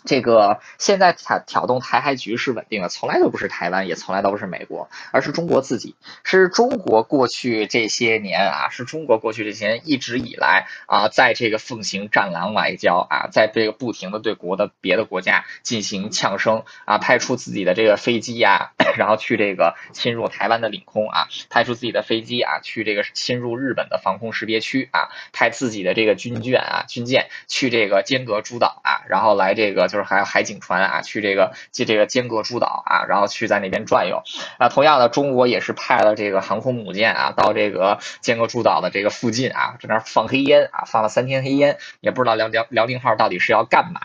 [0.05, 5.95] 这个现在挑挑动台海局势稳定的，从来都不是台湾，也从来都不是美国，而是中国自己。
[6.23, 29.76] 是中国过去这些年啊，是中国过去这些年一直以来啊，在这个奉行战狼外交啊，在这个不停的对国的别的国家进行呛声啊，派出自己的这个飞机呀， 然后去这个侵入台湾的领空啊，派出自己的飞机啊，去这个侵入日本的防空识别区啊，派自己的这个军舰啊，军舰去这个尖阁诸岛啊，然后来这个。
[29.77, 34.23] 个就是还有海警船啊，去这个去这个尖阁诸岛啊，然后去在那边转悠
[34.57, 34.67] 啊。
[34.67, 44.01] 同样的，中国也是派了这个航空母舰啊，到这个尖阁诸岛的这个附近啊，在那放黑烟啊，放了三天黑烟，也不知道辽辽辽宁号到底是要干嘛。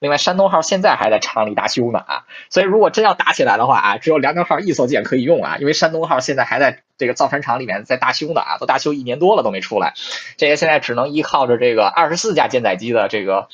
[0.00, 9.94] 另外，山东号现在还在厂里大修呢啊，所以如果真要打起来的话啊，只有辽宁号一艘舰可以用啊，因为山东号现在还在这个造船厂里面在大修呢啊，都大修一年多了都没出来，
[10.36, 13.48] 这个现在只能依靠着这个二十四架舰载机的这个。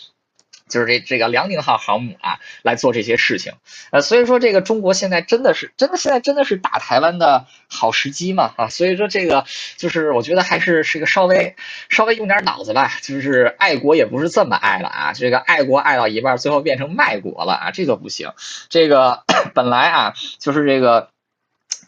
[0.68, 3.52] 就是这这个辽宁号航母啊，来做这些事情，
[3.90, 9.44] 呃，所以说这个中国现在真的是真的现在真的是打台湾的好时机嘛啊，所以说这个
[9.76, 11.54] 就是我觉得还是是个稍微
[11.90, 18.32] 稍微用点脑子吧，就是爱国也不是这么爱了啊，这个爱国爱到一半，最后变成卖国了啊，这个不行，
[18.70, 21.10] 这个 本来啊就是这个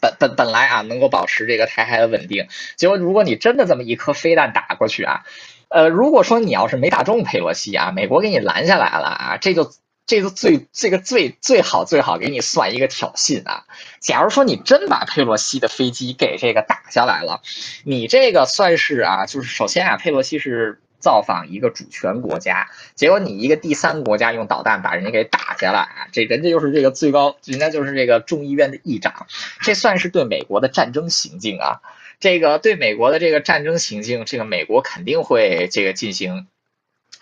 [0.01, 5.23] 本本本来啊能够保持这个台海的稳定，结果如果你真的这么一颗飞弹打过去啊。
[5.69, 9.71] 呃，如果说你要是没打中佩洛西啊，美国给你拦下来了啊，这就
[10.05, 13.65] 这个最这个最最好最好给你算一个挑衅啊。
[13.99, 17.41] 假如说你真把佩洛西的飞机给这个打下来了，
[17.83, 29.27] 你这个算是啊，就是首先啊，佩洛西是造访一个主权国家，结果你一个第三国家用导弹把人家给打下来啊，这人家就是这个最高，人家就是这个众议院的议长，
[29.59, 31.81] 这算是对美国的战争行径啊。
[32.19, 36.47] 这个对美国的这个战争行径，这个美国肯定会这个进行。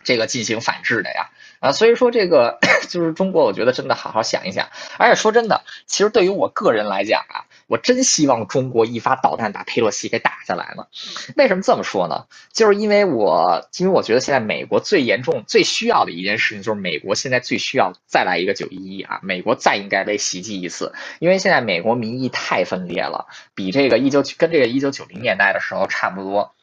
[0.04, 1.32] 这个进行反制的呀。
[1.60, 4.70] 啊，所以说这个 就是中国，我觉得真的好好想一想。
[5.00, 10.88] 而且说真的，其实对于我个人来讲啊，我真希望中国一发导弹把佩洛西给打下来了。
[11.36, 12.26] 为什么这么说呢？
[12.54, 20.94] 就是因为我，因为我觉得现在美国最严重、最需要的一件事情，就是美国现在最需要再来一个九一一啊，美国再应该被袭击一次。
[21.20, 26.55] 因为现在美国民意太分裂了，比这个一九跟这个一九九零年代的时候差不多。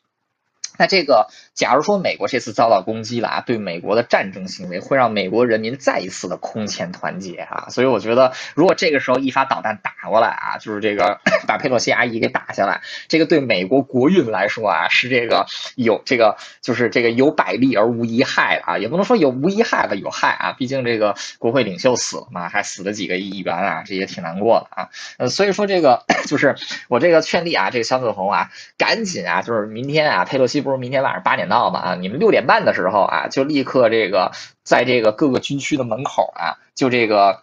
[0.83, 26.57] 那这个，假如说美国这次遭到攻击了啊，对美国的战争行为会让美国人民再一次的空前团结啊，所以我觉得，如果这个时候一发导弹打过来啊，就是这个把佩洛西阿姨给打下来，这个对美国国运来说啊，是这个有这个就是这个有百利而无一害啊，也不能说有无一害吧，有害啊，毕竟这个国会领袖死了嘛，还死了几个议员啊，这也挺难过的啊，呃，所以说这个 就是
[26.89, 30.63] 我这个劝力啊，这个肖子红啊，赶紧啊，就是明天啊，佩洛西。
[30.63, 31.81] 不明天晚上八点到吧？
[31.81, 37.43] 啊，你们六点半的时候啊，就立刻这个在这个各个军区的门口啊，就这个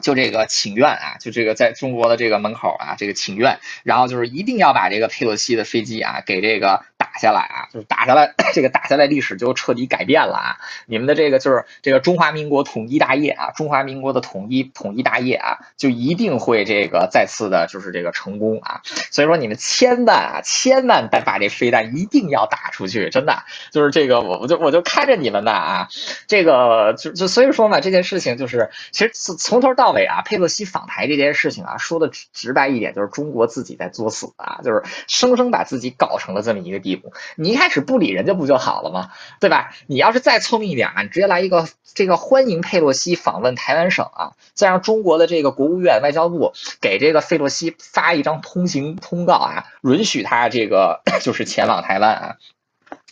[0.00, 6.82] 就这个请愿啊，就这个在中国的这个门口啊，这个请愿，然后就是一定要把这个佩洛西的飞机啊给这个。
[7.14, 10.56] 打下来啊，就是打下来， 这个打下来历史就彻底改变了啊！
[10.86, 18.80] 你们的这个就是这个中华民国统一大业啊，中华民国的统一统一大业啊，就一定会这个再次的就是这个成功啊！
[19.12, 25.88] 所以说你们千万啊，千万得把这飞弹一定要打出去，真的就是这个我我就我就看着你们呢啊，
[26.26, 37.03] 这个就就所以说嘛，这件事情就是其实从头到尾啊，佩洛西访台这件事情啊，说的直白一点就是中国自己在作死啊，就是生生把自己搞成了这么一个地步。
[37.36, 39.10] 你一开始不理人家不就好了吗？
[39.40, 39.74] 对吧？
[39.86, 52.36] 你要是再聪明一点啊，你直接来一个这个欢迎佩洛西访问台湾省啊，再让中国的这个国务院外交部给这个佩洛西发一张通行通告啊，允许他这个 就是前往台湾啊。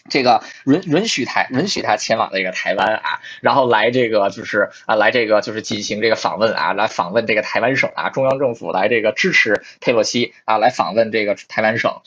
[0.09, 12.01] 这个允允许台允许他前往这个台湾啊，然后来这个就是啊来这个就是进行这个访问啊，来访问这个台湾省啊，中央政府来这个支持佩洛西啊，来访问这个台湾省，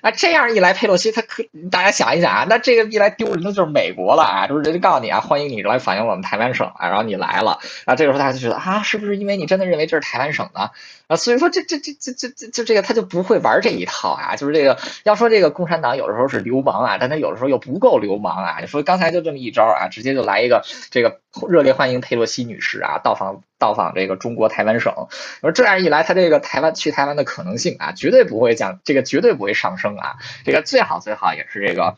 [0.00, 10.70] 啊这样一来佩洛西他可大家想一想啊，那这个一来丢人的就是美国了啊，就是人家告诉你啊，欢迎你来访问我们台湾省啊，然后你来了啊，这个时候大家就觉得啊，是不是因为你真的认为这是台湾省呢？
[11.16, 18.58] 所以说这这这这这这就这个他就不会玩这一套啊，就是这个要说这个共产党有的时候是流氓啊，但他有的时候又不够流氓啊。
[18.60, 24.94] 你说刚才就这么一招啊，直接就来一个这个热烈欢迎佩洛西女士啊到访到访这个中国台湾省。
[25.40, 30.16] 说这样一来，他这个台湾去台湾的可能性啊，绝对不会降，这个绝对不会上升啊。
[30.44, 31.96] 这个最好最好也是这个。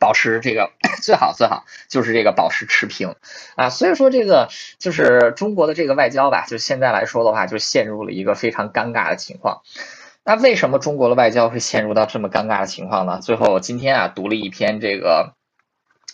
[0.00, 3.14] 保持这个 最好最好就是这个保持持平
[3.54, 4.48] 啊，所以说这个
[4.78, 9.60] 就是中国的这个外交吧，就现在来说的话，就陷入了一个非常尴尬的情况。
[10.24, 13.20] 那为什么中国的外交会陷入到这么尴尬的情况呢？
[13.22, 15.34] 最后今天啊读了一篇这个。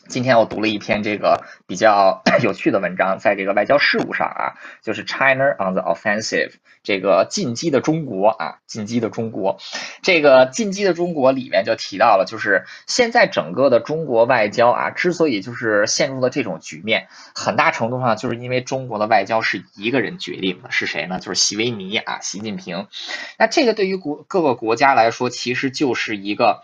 [0.09, 6.53] 今天我读了一篇这个比较 有趣的文章，在这个外交事务上啊，就是 China on the Offensive，
[6.83, 9.59] 这个进击的中国啊，进击的中国，
[10.03, 21.19] 这个进击的中国里面就提到了，就是现在整个的中国外交啊，之所以就是陷入了这种局面，很大程度上就是因为中国的外交是一个人决定的，是谁呢？
[21.19, 22.87] 就是习维尼啊，习近平。
[23.39, 26.63] 那这个对于国各个国家来说，其实就是一个。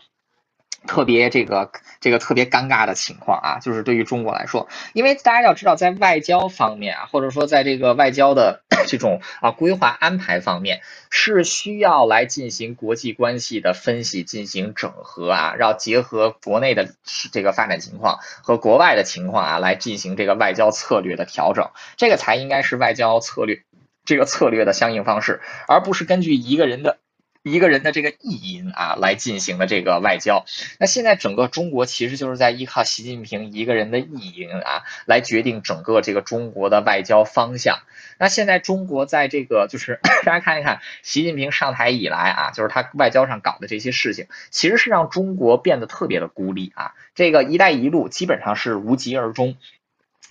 [0.87, 1.71] 特别这个
[2.01, 10.81] 这个特别尴尬的情况啊，就是对于中国来说，因为大家要知道，在外交方面啊，或者说在这个外交的 这种啊规划安排方面，
[11.11, 16.89] 是需要来进行国际关系的分析，进行整合啊，然后结合国内的
[17.33, 23.63] 这个发展情况和国外的情况啊，来进行这个外交策略的调整，这个才应该是外交策略
[24.05, 26.99] 这个策略的相应方式，而不是根据一个人的。
[27.43, 30.45] 一个人的这个意淫啊，来进行的这个外交。
[30.79, 37.81] 那现在整个中国其实就是在依靠习近平一个人的意淫啊，来决定整个这个中国的外交方向。
[38.19, 46.95] 那现在中国在这个就是 大家看一看，习近平上台以来啊，就是他外交上搞的这些事情，其实是让中国变得特别的孤立啊。
[47.17, 49.57] 这个“一带一路”基本上是无疾而终。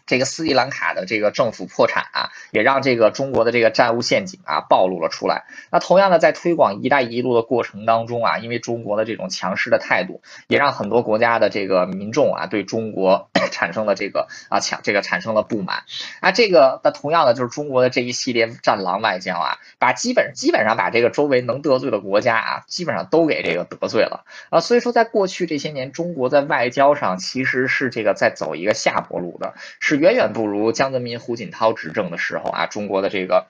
[0.05, 5.45] 这个斯里兰卡的这个政府破产啊，也让这个中国的这个债务陷阱啊暴露了出来。
[5.71, 15.83] 那同样的，在推广“一带一路”的过程当中啊，因为中国的这种强势的态度，也让很多国家的这个民众啊对中国 产生了这个啊强这个产生了不满。
[16.19, 24.59] 啊，这个那同样的就是中国的这一系列战狼外交啊，把基本基本上把这个周围能得罪的国家啊，基本上都给这个得罪了啊。
[24.59, 29.53] 所以说，在过去这些年，中国在外交上其实是这个在走一个下坡路的。
[29.81, 33.47] 是远远不如江泽民、胡锦涛执政的时候啊，中国的这个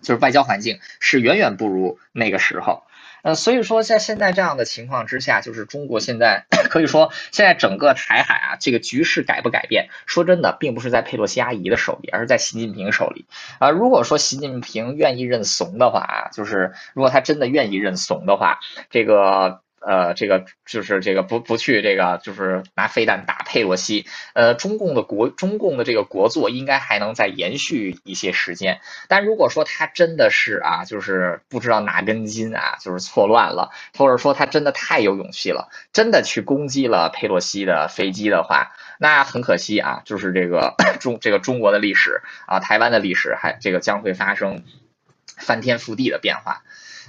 [0.00, 2.84] 就是外交环境是远远不如那个时候。
[3.24, 9.88] 呃，所以说在现在这样的情况之下，就是中国现在 可以说现在整个台海啊，这个局势改不改变？
[10.06, 13.26] 说真的，并不是在佩洛西阿姨的手里，而是在习近平手里。
[13.58, 19.60] 啊，如果说习近平愿意认怂的话啊，就是如果他真的愿意认怂的话，这个。
[19.80, 28.80] 呃，这个就是这个不不去这个就是拿飞弹打佩洛西，呃，中共的国中共的这个国作应该还能再延续一些时间。
[29.08, 44.64] 但如果说他真的是啊，就是不知道哪根筋啊，就是错乱了，或者说他真的太有勇气了，真的去攻击了佩洛西的飞机的话，那很可惜啊，就是这个 中这个中国的历史啊，台湾的历史还这个将会发生
[45.36, 46.62] 翻天覆地的变化。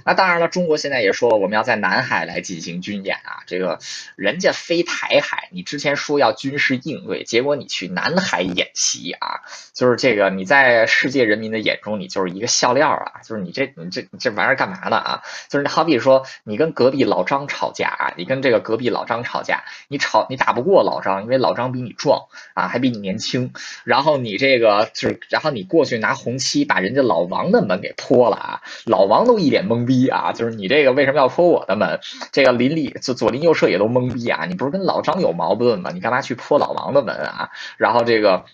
[0.04, 3.42] 那当然了，中国现在也说，我们要在南海来进行军演啊。
[3.46, 3.78] 这个
[4.16, 9.40] 人家飞台海，你之前说要军事应对，结果你去南海演习啊，
[9.74, 13.20] 就是这个你在世界人民的眼中，你就是一个笑料啊。
[13.22, 15.22] 就是你这你这你这玩意儿干嘛呢啊？
[15.48, 22.22] 就是好比说你跟隔壁老张吵架啊，你跟这个隔壁老张吵架，你吵你打不过老张，因为老张比你壮
[22.54, 23.52] 啊，还比你年轻。
[23.84, 29.89] 然后你这个就是，然后你过去拿红漆把人家老王的门给泼了啊，老王都一脸懵。
[29.89, 30.30] 逼逼啊！
[30.32, 31.98] 就是你这个为什么要泼我的门？
[32.30, 34.44] 这个邻里就左邻右舍也都懵逼啊！
[34.46, 35.90] 你不是跟老张有矛盾吗？
[35.92, 37.50] 你干嘛去泼老王的门啊？
[37.76, 38.44] 然后这个，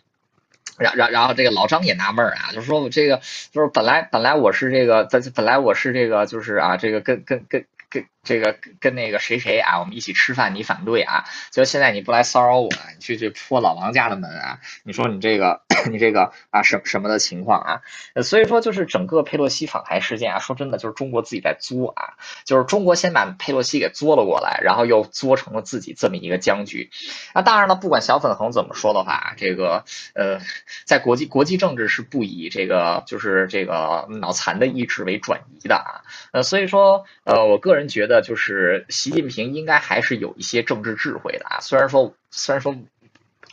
[0.78, 3.20] 然然然后这个老张也纳闷儿啊，就说我这个
[3.53, 8.07] 就是本来本来我是这个在本来我是这个就是啊这个跟跟跟跟。
[8.27, 11.24] 这个跟那个谁谁啊，我们一起吃饭，你反对啊？
[11.53, 14.59] 就现在你不来骚扰我，你去去泼老王家的门啊？
[14.83, 17.81] 你说你这个 你这个啊什什么的情况啊？
[18.22, 26.91] 所以说就是整个佩洛西访台事件啊，说真的就是中国自己在作啊，就是中国先把佩洛西给作了过来，然后又作成了自己这么一个僵局。
[27.33, 29.85] 那当然了，不管小粉红怎么说的话，这个
[30.16, 30.41] 呃，
[30.85, 36.03] 在国际国际政治是不以这个就是这个脑残的意志为转移的啊。
[36.33, 38.15] 呃，所以说呃，我个人觉得。
[38.22, 42.76] 就是习近平应该还是有一些政治智慧的啊，虽然说虽然说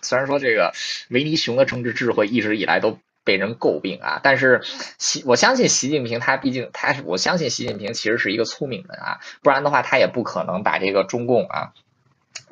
[0.02, 0.74] 虽然说这个
[1.10, 4.62] 维尼熊的政治智慧一直以来都被人诟病啊，但是
[4.98, 11.74] 习我相信习近平他毕竟他是我相信习近平其实是一个聪明人啊，不然的话他也不可能把这个中共啊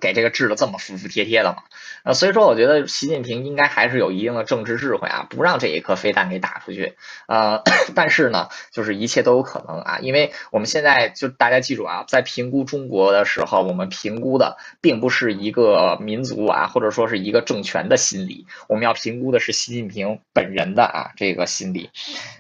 [0.02, 1.64] 给这个治的这么服服帖帖的嘛。
[2.04, 6.95] 呃，所以说我觉得习近平应该还是有一定的政治智慧啊，不让这一颗飞弹给打出去。
[7.28, 7.62] 呃，
[7.95, 21.91] 但是呢，就是一切都有可能啊，因为我们现在就大家记住啊，在评估中国的时候，我们评估的并不是一个民族啊，或者说是一个政权的心理，我们要评估的是习近平本人的啊这个心理。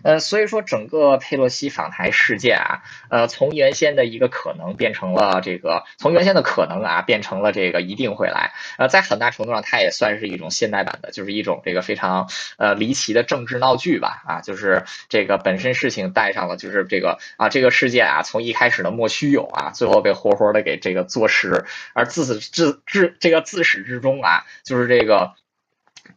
[0.03, 2.81] 呃，所以说整个佩洛西访台事件啊，
[3.11, 8.53] 呃，从原先的一个可能变成了这个，从原先的可能啊变成了这个一定会来。
[8.77, 9.61] 呃，在很大程度上。
[9.61, 25.33] 它也算是一种现代版的，就是一种这个非常呃离奇的政治闹剧吧啊，就是这个本身事情带上了，就是这个啊这个事件啊从一开始的莫须有啊，最后被活活的给这个坐实，而自始至至这个自始至终啊，就是这个。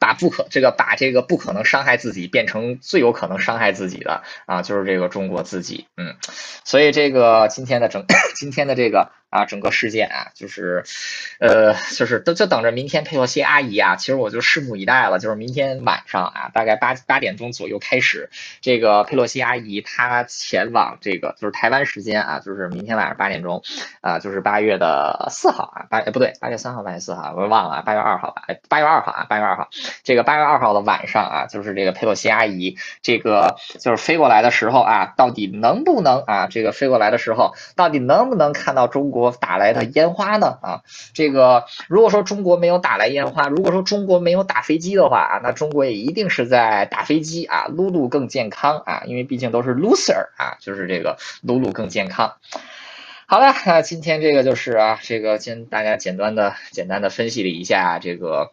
[0.01, 6.17] 把不可这个把这个不可能伤害自己变成最有可能伤害自己的啊，就是这个中国自己，嗯，
[6.65, 8.05] 所以这个今天的整
[8.35, 10.85] 今天的这个啊整个事件啊，就是
[11.41, 18.31] 呃就是都就等着明天佩洛西阿姨啊，其实我就拭目以待了，就是明天晚上啊，大概八八点钟左右开始，
[18.61, 23.63] 这个佩洛西阿姨她前往这个就是台湾时间啊，就是明天晚上八点钟
[24.01, 29.69] 啊，就是八月的四号啊，八不对，八月三号八月四号我忘了，八月二号吧，八月二号啊，八月二号。
[30.05, 36.47] 这个八月二号的晚上啊，就是这个佩洛西阿姨，这个就是飞过来的时候啊，到底能不能啊？
[36.51, 40.59] 这个飞过来的时候，到底能不能看到中国打来的烟花呢？
[40.63, 52.35] 啊，这个如果说中国没有打来烟花，如果说中国没有打飞机的话啊，那中国也一定是在打飞机啊，撸撸更健康啊，因为毕竟都是 loser 啊，就是这个撸撸更健康。
[53.27, 58.53] 好了，那今天这个就是啊，这个先大家简单的简单的分析了一下这个。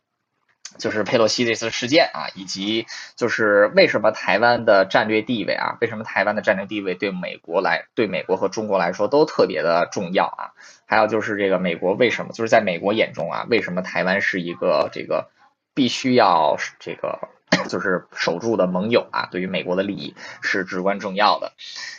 [0.77, 10.51] 就是佩洛西这次事件啊，以及就是为什么台湾的战略地位啊，为什么台湾的战略地位对美国来，对美国和中国来说都特别的重要啊？
[10.85, 15.29] 还有就是这个美国为什么，就是在美国眼中啊，为什么台湾是一个这个
[15.73, 17.29] 必须要这个
[17.69, 19.27] 就是守住的盟友啊？
[19.29, 21.51] 对于美国的利益是至关重要的。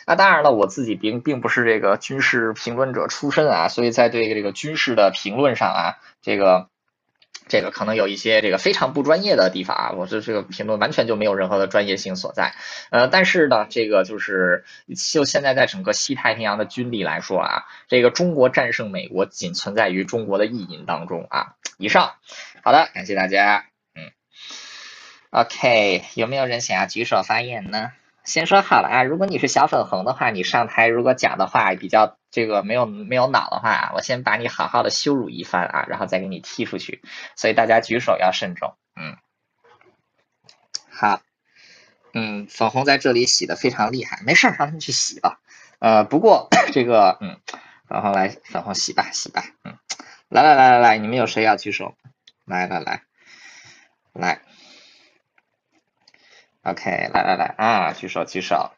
[0.05, 6.69] 那当然了，我自己并并不是这个军事评论者出身啊，所以在对这个军事的评论上啊，这个。
[7.47, 12.55] 这个可能有一些这个非常不专业的地方啊，我这这个评论完全就没有任何的专业性所在，
[12.89, 14.63] 呃，但是呢，这个就是
[15.13, 21.55] 就现在在整个西太平洋的军力来说啊，这个中国战胜美国仅存在于中国的意淫当中啊。
[21.77, 22.13] 以上，
[22.63, 23.65] 好的，感谢大家，
[23.95, 24.11] 嗯
[25.31, 27.91] ，OK，有没有人想要举手发言呢？
[28.23, 32.17] 先说好了啊，如果你是小粉红的话，你上台如果讲的话比较。
[32.33, 37.03] 这个没有没有脑的话，我先把你好好的羞辱一番啊，然后再给你踢出去。
[37.35, 38.75] 所以大家举手要慎重。
[38.95, 39.17] 嗯，
[40.89, 41.21] 好，
[42.11, 45.39] 嗯，粉红在这里洗的非常厉害，没事儿，让他们去洗吧。
[45.77, 47.39] 呃，不过这个，嗯，
[47.87, 49.43] 粉红来，粉红洗吧，洗吧。
[49.63, 49.77] 嗯，
[50.27, 51.95] 来来来来来，你们有谁要举手？
[52.45, 53.03] 来来来，
[54.11, 54.41] 来。
[56.63, 58.71] OK，来来来啊，举手举手。